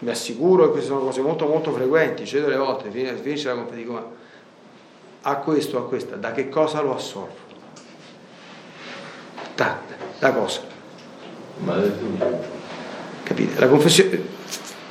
[0.00, 4.06] Mi assicuro che queste sono cose molto molto frequenti, cedo le volte, finisce la ma
[5.22, 7.49] a questo, a questa, da che cosa lo assolvo?
[9.54, 9.78] Da,
[10.18, 10.60] da cosa?
[13.22, 13.60] Capite?
[13.60, 14.22] La confessione,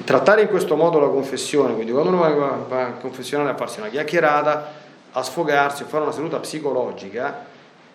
[0.03, 3.89] trattare in questo modo la confessione, quindi quando uno va, a confessionare a farsi una
[3.89, 4.73] chiacchierata,
[5.11, 7.45] a sfogarsi, a fare una seduta psicologica,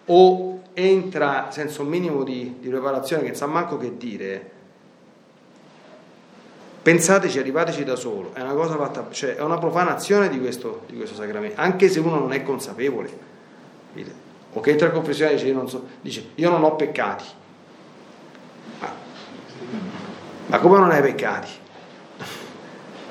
[0.06, 4.50] o entra senza un minimo di, di preparazione che sa manco che dire,
[6.82, 10.96] pensateci, arrivateci da solo, è una cosa fatta, cioè è una profanazione di questo, di
[10.96, 13.32] questo sacramento, anche se uno non è consapevole.
[14.54, 17.24] O che entra in confessione e dice io non, so, dice, io non ho peccati.
[18.80, 18.92] Ma,
[20.46, 21.50] ma come non hai peccati?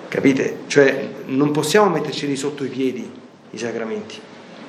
[0.07, 0.59] Capite?
[0.67, 3.21] Cioè non possiamo metterci sotto i piedi
[3.53, 4.19] i sacramenti.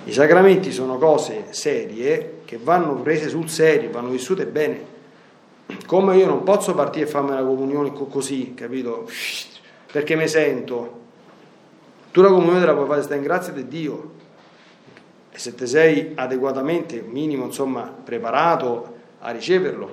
[0.04, 4.92] I sacramenti sono cose serie che vanno prese sul serio, vanno vissute bene.
[5.86, 9.08] Come io non posso partire e farmi la comunione così, capito?
[9.90, 11.00] Perché mi sento.
[12.12, 14.12] Tu la comunione te la puoi fare, stai in grazia di Dio.
[15.34, 19.92] E se te sei adeguatamente, minimo, insomma, preparato a riceverlo,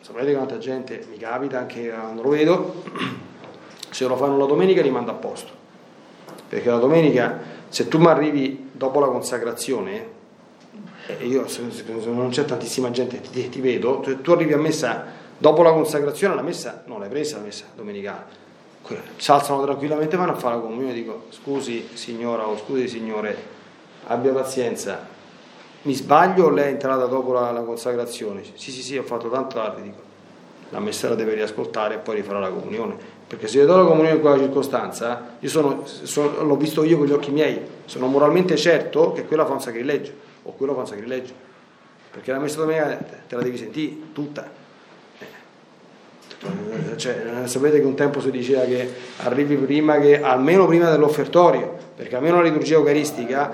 [0.00, 2.82] sapete quanta gente mi capita anche quando lo vedo,
[3.88, 5.52] se lo fanno la domenica rimanda a posto.
[6.48, 10.16] Perché la domenica, se tu mi arrivi dopo la consacrazione,
[11.06, 14.58] e io se, se non c'è tantissima gente ti, ti vedo, tu, tu arrivi a
[14.58, 15.04] messa
[15.38, 18.46] dopo la consacrazione, la messa non l'hai presa la messa domenicale
[19.16, 23.56] si alzano tranquillamente vanno a fare la comunione e dico scusi signora o scusi signore
[24.08, 25.16] abbia pazienza.
[25.82, 28.42] Mi sbaglio lei è entrata dopo la, la consacrazione?
[28.54, 30.06] Sì sì sì ho fatto tanto tardi dico.
[30.70, 32.96] La messa la deve riascoltare e poi rifarà la comunione.
[33.26, 36.98] Perché se io do la comunione in quella circostanza io sono, sono, l'ho visto io
[36.98, 37.60] con gli occhi miei.
[37.84, 41.32] Sono moralmente certo che quella fa un sacrilegio o quello fa un sacrilegio.
[42.10, 44.57] Perché la messa domenica te la devi sentire tutta
[46.96, 48.88] cioè, sapete che un tempo si diceva che
[49.22, 53.52] arrivi prima che, almeno prima dell'offertorio, perché almeno la liturgia eucaristica,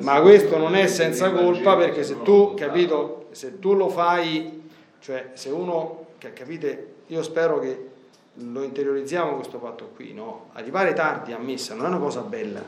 [0.00, 4.62] ma questo non è senza colpa perché se tu, capito, se tu lo fai,
[5.00, 7.90] cioè se uno, capite, io spero che
[8.34, 10.46] lo interiorizziamo questo fatto qui, no?
[10.52, 12.62] Arrivare tardi a messa non è una cosa bella.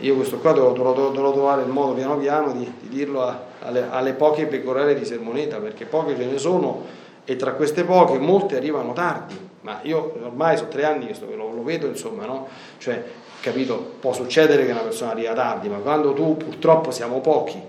[0.00, 3.88] Io questo qua dovrò, dovrò trovare il modo piano piano di, di dirlo a, alle,
[3.90, 8.56] alle poche pecorelle di Sermoneta, perché poche ce ne sono e tra queste poche molte
[8.56, 12.48] arrivano tardi, ma io ormai sono tre anni che sto, lo, lo, vedo, insomma, no?
[12.78, 13.02] Cioè,
[13.40, 17.60] capito, può succedere che una persona arriva tardi, ma quando tu purtroppo siamo pochi,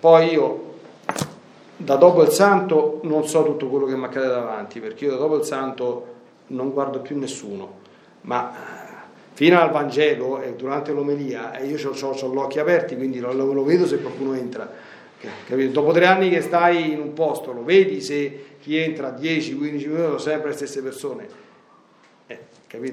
[0.00, 0.70] poi io
[1.76, 5.18] da dopo il santo non so tutto quello che mi accade davanti, perché io da
[5.18, 6.06] dopo il santo
[6.48, 7.80] non guardo più nessuno,
[8.22, 8.80] ma
[9.34, 13.64] fino al Vangelo e durante l'omelia io ho, ho, gli occhi aperti, quindi lo, lo
[13.64, 14.90] vedo se qualcuno entra.
[15.46, 15.70] Capito?
[15.72, 19.82] Dopo tre anni che stai in un posto, lo vedi se chi entra 10-15 minuti
[19.82, 21.28] sono sempre le stesse persone.
[22.26, 22.38] Eh,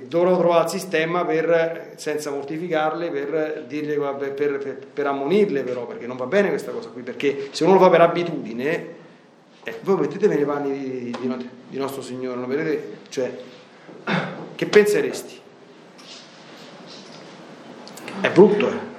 [0.07, 6.05] Dovrò trovare il sistema per, senza mortificarle, per, dirle, per, per, per, ammonirle però, perché
[6.05, 8.87] non va bene questa cosa qui, perché se uno lo fa per abitudine,
[9.63, 12.97] eh, voi mettetevi nei panni di, di, di nostro Signore, vedete?
[13.07, 13.31] Cioè,
[14.55, 15.39] che penseresti?
[18.19, 18.98] È brutto, eh?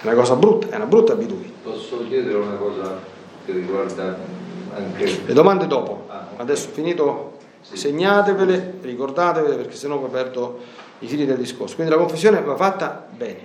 [0.00, 1.52] È una cosa brutta, è una brutta abitudine.
[1.62, 3.00] Posso chiedere una cosa
[3.44, 4.16] che riguarda
[4.74, 5.22] anche...
[5.26, 6.04] Le domande dopo.
[6.08, 7.76] Ah, Adesso finito, sì.
[7.76, 10.60] segnatevele, ricordatevele perché sennò poi perdo
[11.00, 11.74] i fili del discorso.
[11.74, 13.40] Quindi la confessione va fatta bene,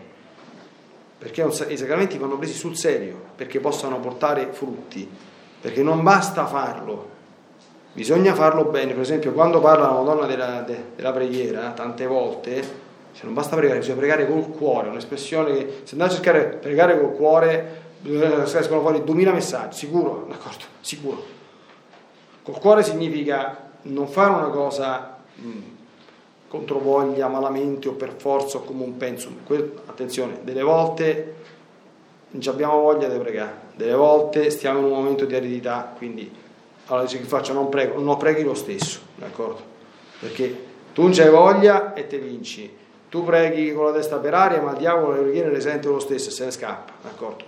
[1.18, 5.10] perché i sacramenti vanno presi sul serio, perché possano portare frutti,
[5.60, 7.10] perché non basta farlo,
[7.94, 8.94] bisogna farlo bene.
[8.94, 12.83] Per esempio, quando parla la Madonna della, de, della preghiera, tante volte,
[13.14, 17.00] cioè non basta pregare, bisogna pregare col cuore, un'espressione che se andate a cercare pregare
[17.00, 21.24] col cuore escono fuori 2000 messaggi, sicuro, d'accordo, sicuro.
[22.44, 25.50] Col cuore significa non fare una cosa mh,
[26.50, 29.30] contro voglia, malamente o per forza o come un penso.
[29.86, 31.36] attenzione, delle volte
[32.32, 36.32] non abbiamo voglia di pregare, delle volte stiamo in un momento di aridità, quindi
[36.88, 39.62] allora dice che faccio non prego, non preghi lo stesso, d'accordo?
[40.20, 42.82] Perché tu non c'hai voglia e te vinci.
[43.14, 46.00] Tu preghi con la testa per aria, ma il diavolo le preghiere le sente lo
[46.00, 47.44] stesso e se ne scappa, d'accordo?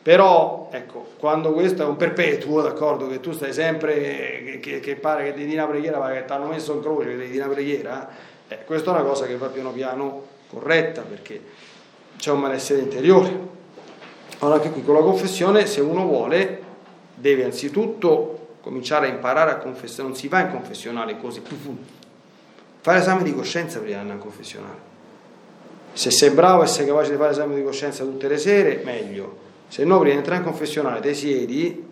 [0.00, 5.24] Però, ecco, quando questo è un perpetuo, d'accordo, che tu stai sempre, che, che, pare
[5.24, 7.44] che ti dia una preghiera, ma che ti hanno messo in croce, che ti dia
[7.44, 8.08] una preghiera,
[8.48, 11.38] eh, questa è una cosa che va piano piano corretta, perché
[12.16, 13.38] c'è un malessere interiore.
[14.38, 16.62] Allora anche qui con la confessione, se uno vuole,
[17.14, 21.42] deve anzitutto cominciare a imparare a confessare, non si va in confessionale così,
[22.80, 24.89] fare esame di coscienza prima di andare in confessionale.
[25.92, 29.48] Se sei bravo e sei capace di fare esame di coscienza tutte le sere, meglio
[29.70, 31.86] se no, prima di entrare in confessionale, te siedi,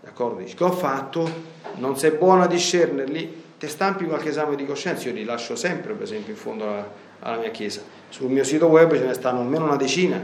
[0.00, 1.30] d'accordo, dici che ho fatto,
[1.74, 5.92] non sei buono a discernerli, te stampi qualche esame di coscienza, io li lascio sempre,
[5.92, 7.82] per esempio, in fondo alla, alla mia chiesa.
[8.08, 10.18] Sul mio sito web ce ne stanno almeno una decina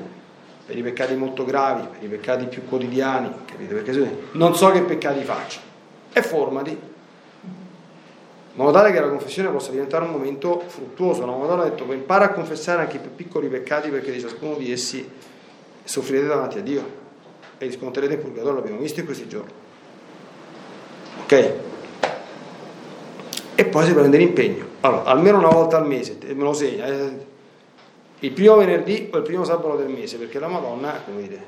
[0.65, 3.75] per i peccati molto gravi, per i peccati più quotidiani, capite?
[3.75, 5.61] Perché non so che peccati faccio.
[6.11, 6.79] E formati,
[8.57, 11.27] in modo tale che la confessione possa diventare un momento fruttuoso.
[11.27, 14.55] La Madonna ha detto impara a confessare anche i più piccoli peccati perché di ciascuno
[14.55, 15.11] di essi
[15.83, 17.03] soffrirete davanti a Dio
[17.59, 19.51] e riscontrerete il purgatorio, l'abbiamo visto in questi giorni.
[21.25, 21.53] Ok?
[23.57, 24.67] E poi si prende l'impegno.
[24.81, 27.27] Allora, almeno una volta al mese, me lo segna, eh,
[28.21, 31.43] il primo venerdì o il primo sabato del mese, perché la Madonna, come dire,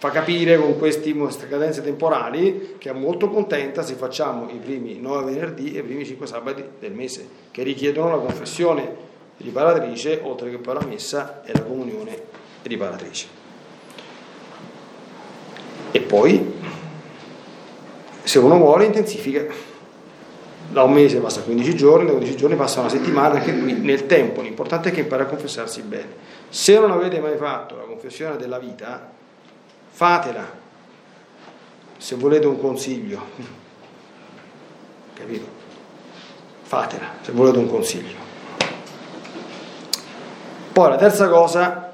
[0.00, 1.12] fa capire con queste
[1.46, 6.06] cadenze temporali che è molto contenta se facciamo i primi nove venerdì e i primi
[6.06, 8.96] cinque sabati del mese, che richiedono la confessione
[9.36, 12.18] riparatrice, oltre che poi la messa e la comunione
[12.62, 13.26] riparatrice.
[15.90, 16.50] E poi,
[18.22, 19.44] se uno vuole, intensifica.
[20.70, 24.06] da un mese passa 15 giorni, da 15 giorni passa una settimana, anche qui nel
[24.06, 26.08] tempo, l'importante è che impari a confessarsi bene.
[26.48, 29.18] Se non avete mai fatto la confessione della vita,
[30.00, 30.50] fatela,
[31.98, 33.22] se volete un consiglio,
[35.12, 35.44] capito?
[36.62, 38.16] Fatela, se volete un consiglio.
[40.72, 41.92] Poi la terza cosa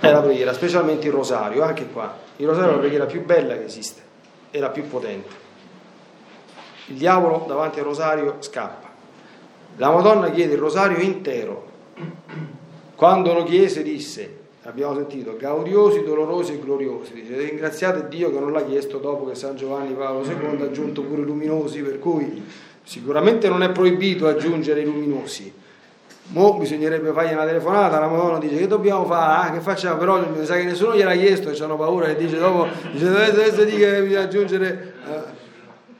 [0.00, 2.18] è la preghiera, specialmente il rosario, anche qua.
[2.34, 4.02] Il rosario è la preghiera più bella che esiste
[4.50, 5.32] e la più potente.
[6.86, 8.88] Il diavolo davanti al rosario scappa.
[9.76, 11.68] La Madonna chiede il rosario intero.
[12.96, 17.12] Quando lo chiese disse, abbiamo sentito, gaudiosi, dolorosi e gloriosi.
[17.14, 21.02] Dice, ringraziate Dio che non l'ha chiesto dopo che San Giovanni Paolo II ha aggiunto
[21.02, 22.42] pure luminosi, per cui
[22.82, 25.52] sicuramente non è proibito aggiungere i luminosi.
[26.32, 30.24] Mo bisognerebbe fargli una telefonata, la Madonna dice che dobbiamo fare, ah, che facciamo, però
[30.28, 33.94] mi sa che nessuno gliel'ha chiesto e hanno paura e dice dopo, dice dovete dire
[33.94, 35.22] che bisogna aggiungere eh,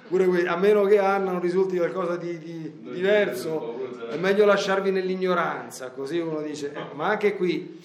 [0.06, 4.92] pure quelli, a meno che Anna non risulti qualcosa di, di diverso, è meglio lasciarvi
[4.92, 7.80] nell'ignoranza, così uno dice, eh, ma anche qui,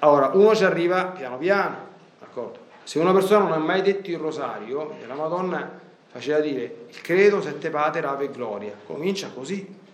[0.00, 1.76] allora uno ci arriva piano piano,
[2.18, 2.58] d'accordo?
[2.82, 5.80] Se una persona non ha mai detto il rosario, la Madonna
[6.10, 9.84] faceva dire il credo, sette pater, ave gloria, comincia così,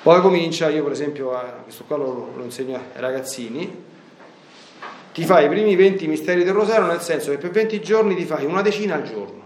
[0.00, 3.84] poi comincia, io per esempio, questo qua lo, lo insegno ai ragazzini,
[5.12, 8.24] ti fai i primi 20 misteri del rosario nel senso che per 20 giorni ti
[8.24, 9.42] fai una decina al giorno.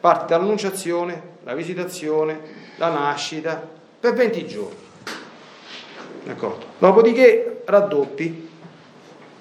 [0.00, 2.40] Parti dall'annunciazione, la visitazione,
[2.76, 3.66] la nascita,
[4.00, 4.85] per 20 giorni.
[6.26, 6.64] D'accordo?
[6.78, 8.48] Dopodiché raddoppi,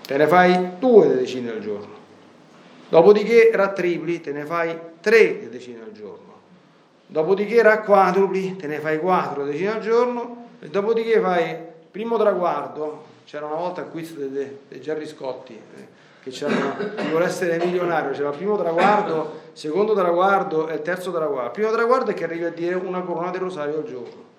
[0.06, 1.94] te ne fai due decine al giorno.
[2.90, 6.34] Dopodiché rattripli, te ne fai tre decine al giorno.
[7.08, 11.58] Dopodiché racquadrupli, te ne fai quattro decine al giorno, e dopodiché fai
[11.90, 13.14] primo traguardo.
[13.26, 15.88] C'era una volta il quiz di Gerry Scotti eh,
[16.22, 21.48] che chi vuole essere milionario, c'era il primo traguardo, secondo traguardo e il terzo traguardo.
[21.48, 24.34] Il primo traguardo è che arrivi a dire una corona del rosario al giorno.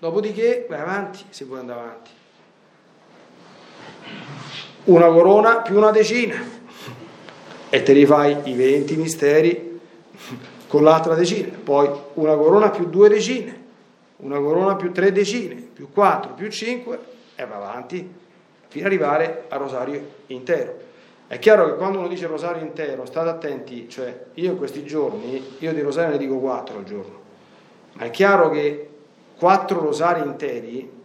[0.00, 2.10] Dopodiché vai avanti se vuoi andare avanti.
[4.84, 6.36] Una corona più una decina
[7.68, 9.80] e te li fai i 20 misteri
[10.68, 13.64] con l'altra decina, poi una corona più due decine,
[14.18, 16.98] una corona più tre decine, più quattro, più cinque
[17.34, 18.08] e va avanti
[18.68, 20.86] fino ad arrivare al rosario intero.
[21.26, 25.56] È chiaro che quando uno dice rosario intero, state attenti, cioè io in questi giorni,
[25.58, 27.20] io di rosario ne dico quattro al giorno,
[27.94, 28.87] ma è chiaro che
[29.38, 30.96] quattro rosari interi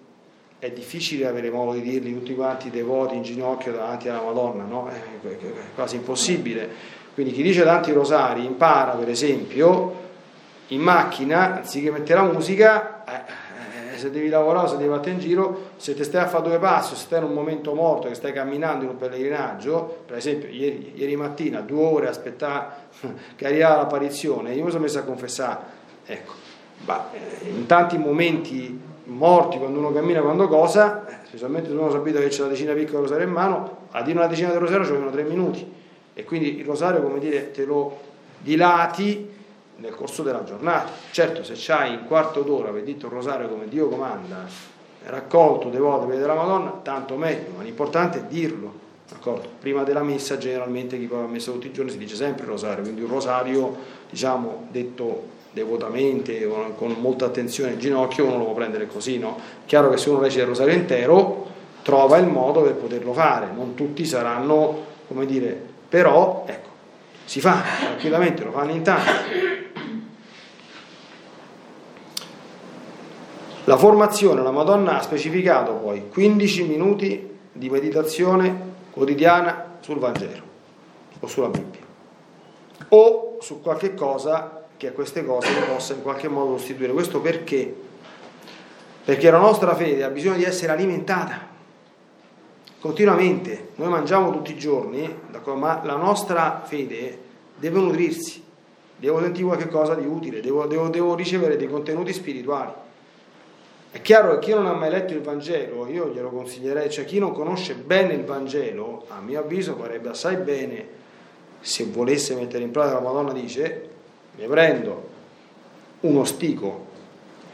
[0.58, 4.88] è difficile avere modo di dirli tutti quanti devoti in ginocchio davanti alla Madonna, no?
[4.88, 5.38] È
[5.76, 6.70] quasi impossibile.
[7.14, 10.02] Quindi chi dice tanti rosari impara, per esempio,
[10.68, 15.20] in macchina, anziché mettere la musica, eh, eh, se devi lavorare, se devi andare in
[15.20, 18.16] giro, se ti stai a fare due passi, se stai in un momento morto, che
[18.16, 22.68] stai camminando in un pellegrinaggio, per esempio ieri, ieri mattina, due ore a aspettare
[23.36, 25.60] che arriva l'apparizione, io mi sono messo a confessare,
[26.06, 26.43] ecco,
[26.82, 32.20] bah, eh, in tanti momenti morti, quando uno cammina, quando cosa, specialmente se uno sapete
[32.20, 34.86] che c'è una decina piccola di rosario in mano, a dire una decina di rosario
[34.86, 35.72] ci vogliono tre minuti
[36.14, 38.00] e quindi il rosario, come dire, te lo
[38.40, 39.30] dilati
[39.78, 40.92] nel corso della giornata.
[41.12, 44.46] Certo, se c'hai un quarto d'ora per detto il rosario come Dio comanda,
[45.06, 48.82] raccolto devoto per della Madonna, tanto meglio, ma l'importante è dirlo.
[49.10, 49.50] D'accordo?
[49.60, 52.50] Prima della messa, generalmente chi va a messa tutti i giorni si dice sempre il
[52.50, 53.76] rosario, quindi un rosario,
[54.10, 56.46] diciamo, detto devotamente,
[56.76, 59.38] con molta attenzione in ginocchio, uno lo può prendere così, no?
[59.66, 61.48] Chiaro che se uno legge il rosario intero,
[61.84, 66.70] trova il modo per poterlo fare, non tutti saranno, come dire, però ecco,
[67.26, 69.12] si fa tranquillamente, lo fanno in tanti.
[73.66, 80.44] La formazione, la Madonna ha specificato poi 15 minuti di meditazione quotidiana sul Vangelo
[81.20, 81.80] o sulla Bibbia
[82.90, 86.94] o su qualche cosa che a queste cose possa in qualche modo costituire.
[86.94, 87.74] Questo perché?
[89.06, 91.52] Perché la nostra fede ha bisogno di essere alimentata
[92.84, 95.10] continuamente, noi mangiamo tutti i giorni,
[95.56, 97.18] ma la nostra fede
[97.56, 98.44] deve nutrirsi,
[98.98, 102.74] devo sentire qualcosa di utile, devo, devo, devo ricevere dei contenuti spirituali.
[103.90, 107.20] È chiaro che chi non ha mai letto il Vangelo, io glielo consiglierei, cioè chi
[107.20, 110.86] non conosce bene il Vangelo, a mio avviso farebbe assai bene,
[111.62, 113.92] se volesse mettere in pratica la Madonna dice,
[114.36, 115.10] mi prendo
[116.02, 116.86] uno stico,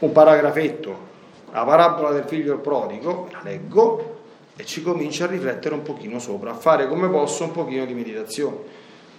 [0.00, 1.08] un paragrafetto,
[1.52, 4.18] la parabola del figlio prodigo, la leggo,
[4.56, 7.94] e ci comincia a riflettere un pochino sopra, a fare come posso un pochino di
[7.94, 8.56] meditazione.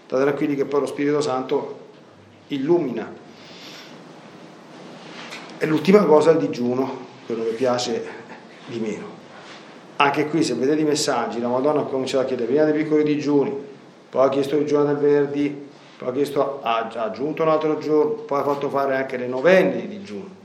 [0.05, 1.79] State tranquilli che poi lo Spirito Santo
[2.47, 3.11] illumina.
[5.57, 8.05] E l'ultima cosa è il digiuno, quello che piace
[8.65, 9.19] di meno.
[9.97, 13.03] Anche qui, se vedete i messaggi, la Madonna ha cominciato a chiedere prima dei piccoli
[13.03, 13.55] digiuni,
[14.09, 15.69] poi ha chiesto il digiuno del venerdì,
[16.07, 19.81] ha, chiesto, ha ha aggiunto un altro giorno, poi ha fatto fare anche le novene
[19.81, 20.39] di digiuno.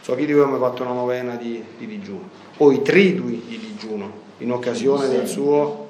[0.00, 2.28] So chi di voi ha mai fatto una novena di, di digiuno,
[2.58, 5.88] o i tridui di digiuno, in occasione del suo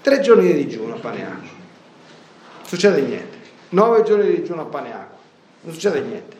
[0.00, 1.48] tre giorni di digiuno a pane acqua.
[2.58, 3.38] Non succede niente.
[3.70, 5.18] Nove giorni di digiuno a pane e acqua.
[5.62, 6.36] Non succede niente.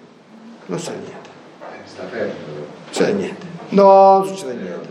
[0.66, 1.28] Non succede niente.
[1.60, 2.32] Eh, sta fermo.
[2.44, 3.46] Non succede niente.
[3.70, 4.88] No, non succede niente.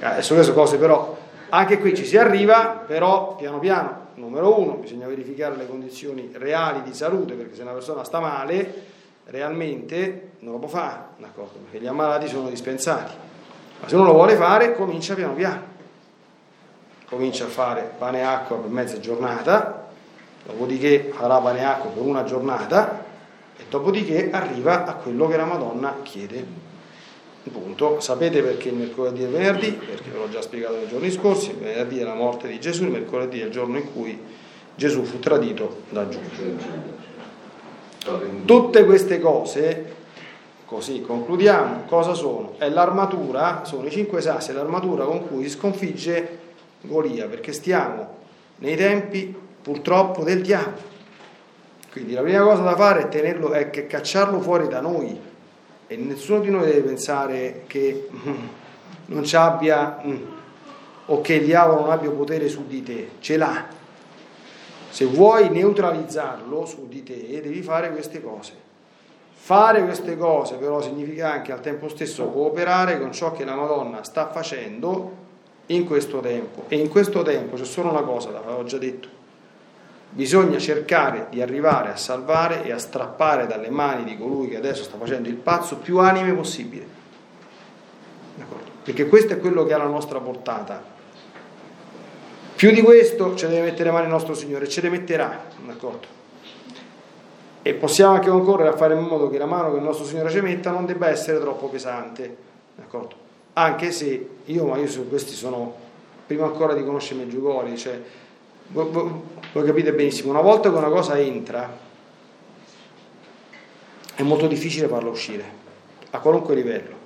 [0.00, 1.16] Eh, Adesso queste cose però,
[1.50, 6.82] anche qui ci si arriva, però piano piano, numero uno, bisogna verificare le condizioni reali
[6.82, 8.84] di salute, perché se una persona sta male,
[9.24, 11.58] realmente non lo può fare, d'accordo?
[11.58, 13.12] Perché gli ammalati sono dispensati.
[13.80, 15.62] Ma se uno lo vuole fare, comincia piano piano.
[17.08, 19.88] Comincia a fare pane e acqua per mezza giornata,
[20.44, 23.04] dopodiché farà pane e acqua per una giornata
[23.56, 26.68] e dopodiché arriva a quello che la Madonna chiede.
[27.42, 28.00] Punto.
[28.00, 29.72] Sapete perché il mercoledì il venerdì?
[29.72, 32.84] Perché ve l'ho già spiegato nei giorni scorsi, il venerdì è la morte di Gesù,
[32.84, 34.18] il mercoledì è il giorno in cui
[34.74, 36.28] Gesù fu tradito da Giuda.
[38.44, 39.94] Tutte queste cose,
[40.66, 42.54] così concludiamo, cosa sono?
[42.58, 46.38] È l'armatura, sono i cinque sassi, è l'armatura con cui si sconfigge
[46.82, 48.18] Golia, perché stiamo
[48.56, 50.88] nei tempi purtroppo del diavolo.
[51.90, 55.28] Quindi la prima cosa da fare è, tenerlo, è cacciarlo fuori da noi
[55.92, 58.46] e nessuno di noi deve pensare che mm,
[59.06, 60.22] non ci abbia mm,
[61.06, 63.66] o che il diavolo non abbia potere su di te, ce l'ha.
[64.88, 68.52] Se vuoi neutralizzarlo su di te, devi fare queste cose.
[69.32, 74.04] Fare queste cose però significa anche al tempo stesso cooperare con ciò che la Madonna
[74.04, 75.10] sta facendo
[75.66, 76.66] in questo tempo.
[76.68, 79.19] E in questo tempo c'è solo una cosa ho già detto.
[80.12, 84.82] Bisogna cercare di arrivare a salvare e a strappare dalle mani di colui che adesso
[84.82, 86.84] sta facendo il pazzo più anime possibile.
[88.34, 88.70] D'accordo?
[88.82, 90.82] Perché questo è quello che ha la nostra portata.
[92.56, 96.18] Più di questo ce deve mettere mani il nostro Signore, ce le metterà, d'accordo?
[97.62, 100.28] E possiamo anche concorrere a fare in modo che la mano che il nostro Signore
[100.30, 102.36] ci metta non debba essere troppo pesante,
[102.74, 103.14] d'accordo?
[103.52, 105.74] Anche se io, ma io su questi sono,
[106.26, 108.00] prima ancora di conoscere Meggiugori, cioè,
[108.72, 111.78] voi, capite benissimo, una volta che una cosa entra,
[114.14, 115.44] è molto difficile farla uscire,
[116.10, 116.96] a qualunque livello.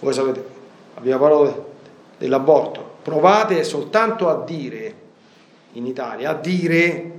[0.00, 0.44] Voi sapete,
[0.94, 1.74] abbiamo parlato
[2.18, 5.04] dell'aborto, provate soltanto a dire,
[5.72, 7.16] in Italia, a dire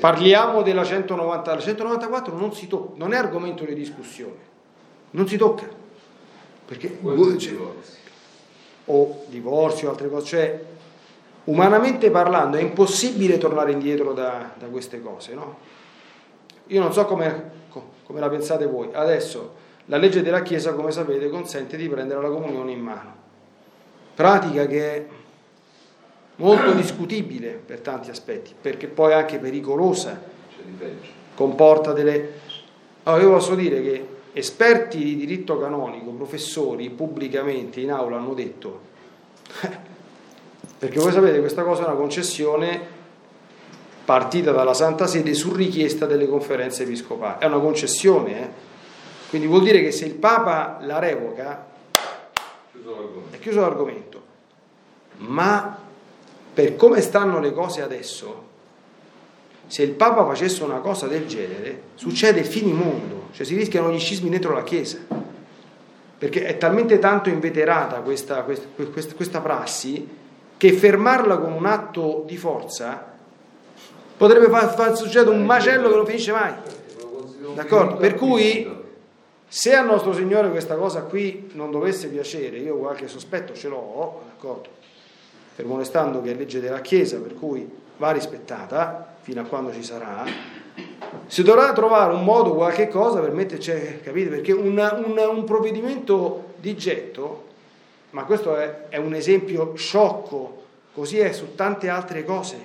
[0.00, 4.38] Parliamo della 190, la 194 non, si tocca, non è argomento di discussione,
[5.10, 5.68] non si tocca,
[6.64, 6.98] perché
[7.38, 7.56] cioè,
[8.86, 10.64] o divorzio o altre cose, cioè
[11.44, 15.56] umanamente parlando è impossibile tornare indietro da, da queste cose, no?
[16.68, 20.90] Io non so come, co- come la pensate voi, adesso la legge della Chiesa, come
[20.90, 23.14] sapete, consente di prendere la comunione in mano,
[24.14, 25.06] pratica che è
[26.36, 30.20] molto discutibile per tanti aspetti, perché poi è anche pericolosa,
[31.34, 32.42] comporta delle...
[33.02, 38.80] Allora, io posso dire che esperti di diritto canonico, professori pubblicamente in aula hanno detto,
[40.84, 42.78] perché voi sapete questa cosa è una concessione
[44.04, 48.48] partita dalla Santa Sede su richiesta delle conferenze episcopali, è una concessione, eh?
[49.30, 51.68] quindi vuol dire che se il Papa la revoca
[52.70, 54.22] Chiuso è chiuso l'argomento,
[55.20, 55.74] ma
[56.52, 58.42] per come stanno le cose adesso,
[59.66, 64.28] se il Papa facesse una cosa del genere, succede finimondo, cioè si rischiano gli scismi
[64.28, 64.98] dentro la Chiesa,
[66.18, 70.22] perché è talmente tanto inveterata questa, questa, questa- questa prassi
[70.56, 73.12] che fermarla con un atto di forza
[74.16, 76.52] potrebbe far, far succedere un macello che non finisce mai.
[77.54, 78.82] D'accordo, per cui-.
[79.46, 84.22] Se a nostro Signore questa cosa qui non dovesse piacere, io qualche sospetto ce l'ho,
[84.34, 84.68] d'accordo?
[85.54, 89.84] Fermo restando che è legge della Chiesa, per cui va rispettata fino a quando ci
[89.84, 90.24] sarà,
[91.28, 94.30] si dovrà trovare un modo, qualche cosa per metterci, capite?
[94.30, 97.44] Perché una- una- un provvedimento di getto,
[98.14, 100.62] ma questo è, è un esempio sciocco,
[100.94, 102.56] così è su tante altre cose,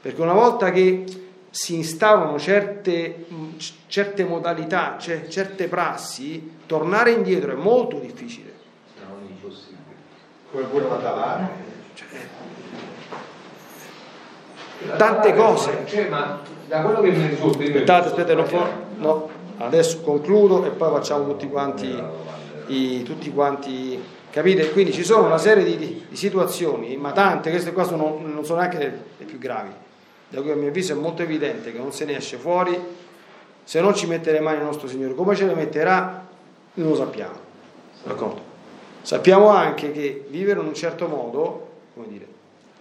[0.00, 1.04] perché una volta che
[1.50, 3.26] si instaurano certe,
[3.56, 8.52] c- certe modalità, cioè certe prassi, tornare indietro è molto difficile.
[9.06, 9.94] No, impossibile.
[10.50, 11.48] Come pure Matalare.
[14.96, 15.84] Tante cose.
[15.86, 17.62] Cioè, ma da quello che mi risulta...
[17.62, 19.28] Aspettate, aspetta, non può- no,
[19.58, 22.02] adesso concludo e poi facciamo tutti quanti,
[22.66, 24.02] i- tutti quanti,
[24.36, 24.70] capite?
[24.70, 28.44] Quindi ci sono una serie di, di- di situazioni, ma tante, queste qua sono, non
[28.44, 29.70] sono neanche le, le più gravi,
[30.28, 32.78] da cui a mio avviso è molto evidente che non se ne esce fuori
[33.64, 35.14] se non ci mette le mani il nostro Signore.
[35.14, 36.26] Come ce le metterà
[36.74, 37.38] non lo sappiamo,
[38.04, 38.42] d'accordo?
[39.00, 42.26] Sappiamo anche che vivere in un certo modo, come dire,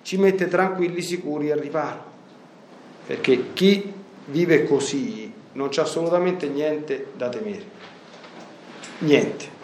[0.01, 2.03] ci mette tranquilli, sicuri al riparo.
[3.07, 3.93] Perché chi
[4.25, 7.63] vive così non c'è assolutamente niente da temere.
[8.99, 9.54] Niente.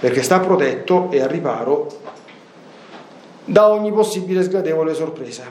[0.00, 1.86] Perché sta protetto e a riparo
[3.44, 5.44] da ogni possibile sgradevole sorpresa.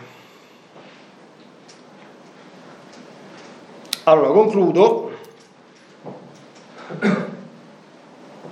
[4.04, 5.12] Allora concludo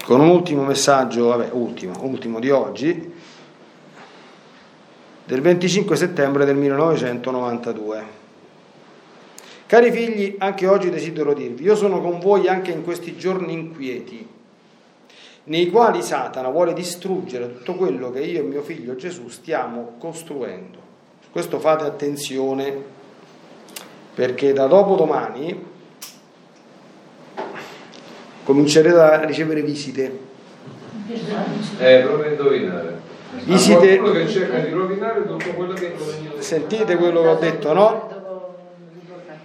[0.03, 3.13] con un ultimo messaggio, vabbè, ultimo, ultimo di oggi,
[5.25, 8.23] del 25 settembre del 1992.
[9.65, 14.27] Cari figli, anche oggi desidero dirvi, io sono con voi anche in questi giorni inquieti,
[15.45, 20.79] nei quali Satana vuole distruggere tutto quello che io e mio figlio Gesù stiamo costruendo.
[21.31, 22.73] Questo fate attenzione,
[24.13, 25.73] perché da dopodomani
[28.43, 30.19] comincerete a ricevere visite.
[31.77, 32.99] Eh, proprio a indovinare.
[33.43, 35.93] Visite- qualcuno che cerca di rovinare tutto quello che
[36.39, 38.09] Sentite quello che ho detto, no?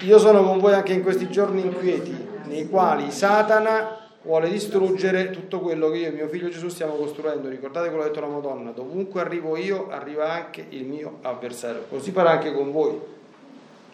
[0.03, 5.61] Io sono con voi anche in questi giorni inquieti, nei quali Satana vuole distruggere tutto
[5.61, 7.49] quello che io e mio figlio Gesù stiamo costruendo.
[7.49, 11.85] Ricordate quello che ha detto la Madonna, dovunque arrivo io, arriva anche il mio avversario.
[11.89, 13.01] Così farà anche con voi.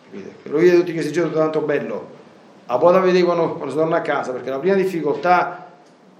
[0.05, 0.35] Capite?
[0.43, 2.15] Che lo vede tutti questi giorni tanto bello.
[2.67, 5.71] A poi da vedere quando, quando si torna a casa, perché la prima difficoltà,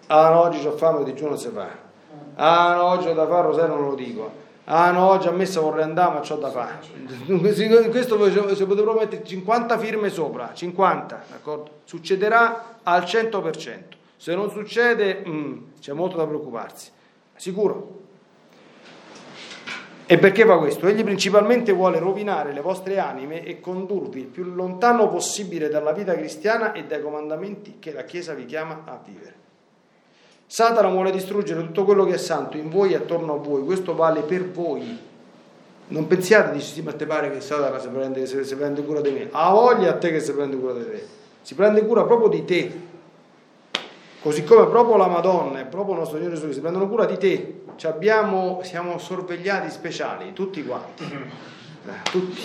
[0.07, 1.85] ah no, oggi ho fame, giù non si fa.
[2.37, 4.45] Ah no, oggi ho da fare, Rosario non lo dico.
[4.69, 6.79] Ah no, oggi a messa vorrei andare, ma c'ho da fare.
[7.27, 7.41] In
[7.91, 11.71] questo potrebbe proprio mettere 50 firme sopra, 50, d'accordo?
[11.85, 13.96] Succederà al 100%.
[14.17, 16.91] Se non succede, mm, c'è molto da preoccuparsi.
[17.35, 18.05] Sicuro?
[20.09, 20.87] E perché fa questo?
[20.87, 26.15] Egli principalmente vuole rovinare le vostre anime e condurvi il più lontano possibile dalla vita
[26.15, 29.35] cristiana e dai comandamenti che la Chiesa vi chiama a vivere.
[30.47, 33.97] Satana vuole distruggere tutto quello che è santo in voi e attorno a voi, questo
[33.97, 34.97] vale per voi.
[35.89, 39.01] Non pensiate, dici, sì, ma te pare che Satana si prende, si, si prende cura
[39.01, 39.29] di me.
[39.33, 41.07] Ha voglia a te che si prende cura di te.
[41.43, 42.81] Si prende cura proprio di te.
[44.27, 47.17] Così come proprio la Madonna e proprio il nostro Signore Gesù si prendono cura di
[47.17, 47.61] te.
[47.77, 51.05] Ci abbiamo, siamo sorvegliati speciali, tutti quanti.
[51.05, 52.43] Eh, tutti.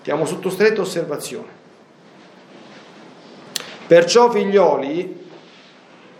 [0.00, 1.48] Stiamo sotto stretta osservazione.
[3.86, 5.26] Perciò, figlioli,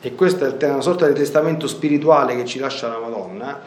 [0.00, 3.60] e questo è una sorta di testamento spirituale che ci lascia la Madonna,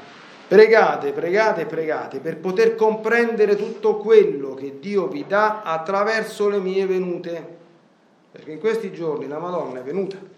[0.47, 6.87] pregate, pregate, pregate per poter comprendere tutto quello che Dio vi dà attraverso le mie
[6.87, 7.55] venute.
[8.31, 10.35] Perché in questi giorni la Madonna è venuta,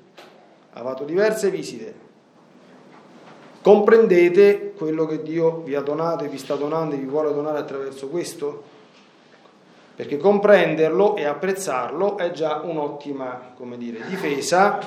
[0.74, 2.08] ha fatto diverse visite.
[3.62, 7.60] Comprendete quello che Dio vi ha donato e vi sta donando e vi vuole donare
[7.60, 8.64] attraverso questo?
[9.96, 14.80] Perché comprenderlo e apprezzarlo è già un'ottima, come dire, difesa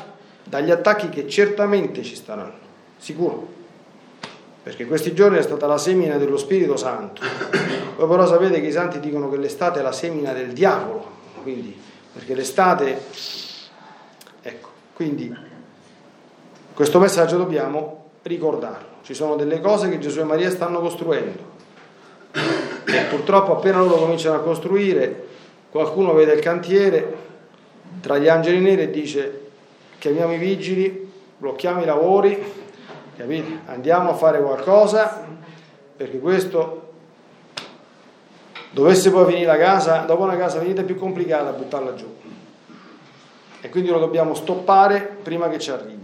[0.42, 2.54] dagli attacchi che certamente ci staranno,
[2.96, 3.60] sicuro.
[4.62, 7.20] Perché questi giorni è stata la semina dello Spirito Santo.
[7.96, 11.04] Voi però sapete che i santi dicono che l'estate è la semina del diavolo,
[11.42, 11.76] quindi,
[12.12, 13.02] perché l'estate,
[14.40, 15.50] ecco, quindi
[16.82, 18.86] questo messaggio dobbiamo ricordarlo.
[19.02, 21.38] Ci sono delle cose che Gesù e Maria stanno costruendo.
[22.32, 25.28] E purtroppo appena loro cominciano a costruire,
[25.70, 27.16] qualcuno vede il cantiere
[28.00, 29.50] tra gli angeli neri e dice
[30.00, 32.44] chiamiamo i vigili, blocchiamo i lavori,
[33.16, 33.60] capite?
[33.66, 35.24] Andiamo a fare qualcosa
[35.96, 36.90] perché questo
[38.72, 42.12] dovesse poi finire la casa, dopo una casa è più complicata buttarla giù.
[43.60, 46.01] E quindi lo dobbiamo stoppare prima che ci arrivi.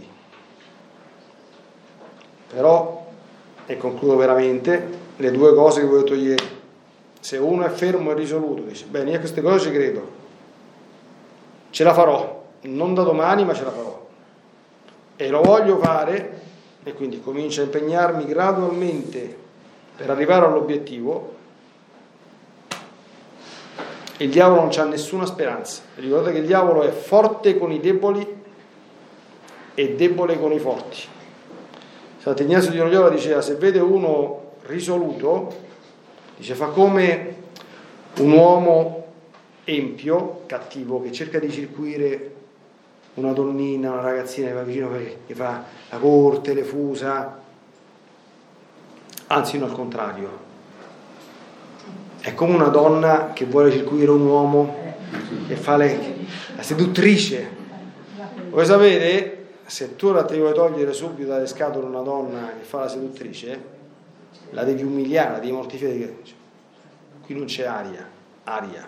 [2.51, 3.07] Però,
[3.65, 6.57] e concludo veramente, le due cose che vi ho detto ieri.
[7.19, 10.09] Se uno è fermo e risoluto, dice, bene, io a queste cose ci credo,
[11.69, 14.07] ce la farò, non da domani, ma ce la farò.
[15.15, 16.41] E lo voglio fare,
[16.83, 19.37] e quindi comincio a impegnarmi gradualmente
[19.95, 21.35] per arrivare all'obiettivo.
[24.17, 25.81] Il diavolo non ha nessuna speranza.
[25.95, 28.25] Ricordate che il diavolo è forte con i deboli
[29.75, 31.17] e debole con i forti.
[32.29, 35.51] Sant'Ignazio di Loyola diceva se vede uno risoluto,
[36.37, 37.35] dice fa come
[38.19, 39.05] un uomo
[39.63, 42.33] empio, cattivo, che cerca di circuire
[43.15, 44.91] una donnina, una ragazzina che va vicino
[45.25, 47.39] che fa la corte, le fusa,
[49.25, 50.29] anzi no al contrario.
[52.19, 54.75] È come una donna che vuole circuire un uomo
[55.47, 56.15] e fa le,
[56.55, 57.57] la seduttrice.
[58.51, 59.38] Voi sapete,
[59.69, 63.77] se tu la vuoi togliere subito dalle scatole una donna che fa la seduttrice,
[64.51, 66.17] la devi umiliare, la devi mortificare.
[67.23, 68.09] Qui non c'è aria,
[68.45, 68.87] aria.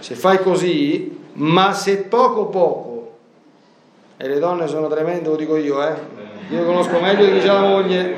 [0.00, 3.18] Se fai così, ma se poco poco,
[4.16, 5.94] e le donne sono tremende, lo dico io, eh?
[6.50, 8.16] io conosco meglio di chi c'ha la moglie,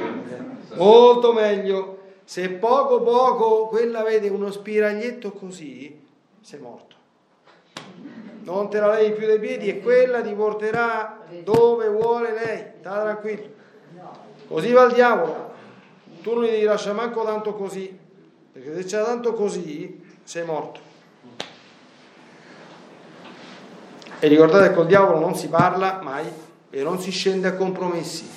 [0.74, 6.00] molto meglio, Se poco poco quella vede uno spiraglietto così,
[6.40, 6.96] sei morto.
[8.44, 12.64] Non te la levi più dai piedi e quella ti porterà dove vuole lei.
[12.80, 13.50] Sta tranquillo.
[14.48, 15.50] Così va il diavolo.
[16.22, 17.98] Tu non gli devi lasciare manco tanto così,
[18.52, 20.80] perché se c'è tanto così, sei morto.
[24.18, 26.26] E ricordate che col diavolo non si parla mai
[26.70, 28.28] e non si scende a compromessi.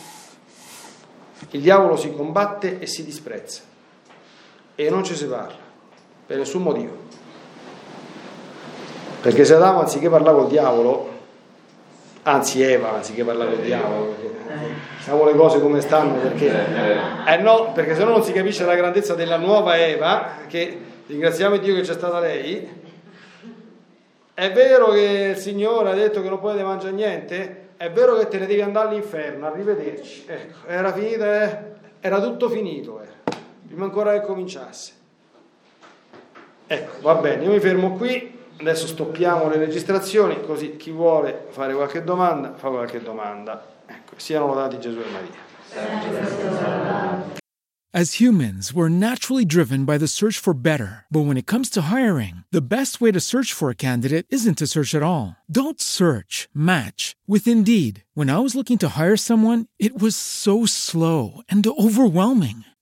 [1.52, 3.62] Il diavolo si combatte e si disprezza
[4.74, 5.58] e non ci si parla
[6.26, 7.05] per nessun motivo.
[9.26, 11.10] Perché se Adamo anziché parlare col diavolo,
[12.22, 14.14] anzi Eva anziché parlare col diavolo,
[14.98, 16.54] diciamo le cose come stanno perché
[17.26, 21.58] eh no, perché se no non si capisce la grandezza della nuova Eva, che ringraziamo
[21.58, 22.70] Dio che c'è stata lei.
[24.32, 27.70] È vero che il Signore ha detto che non potete mangiare niente?
[27.78, 30.26] È vero che te ne devi andare all'inferno, arrivederci.
[30.28, 31.60] Ecco, era finita, eh?
[32.00, 33.34] era tutto finito, eh.
[33.66, 34.92] prima ancora che cominciasse.
[36.68, 41.74] Ecco, va bene, io mi fermo qui, adesso stoppiamo le registrazioni, così chi vuole fare
[41.74, 43.74] qualche domanda, fa qualche domanda.
[43.86, 45.44] Ecco, siano lodati Gesù e Maria.
[47.96, 51.06] As humans, we're naturally driven by the search for better.
[51.10, 54.58] But when it comes to hiring, the best way to search for a candidate isn't
[54.58, 55.38] to search at all.
[55.50, 58.04] Don't search, match with Indeed.
[58.14, 62.66] When I was looking to hire someone, it was so slow and overwhelming.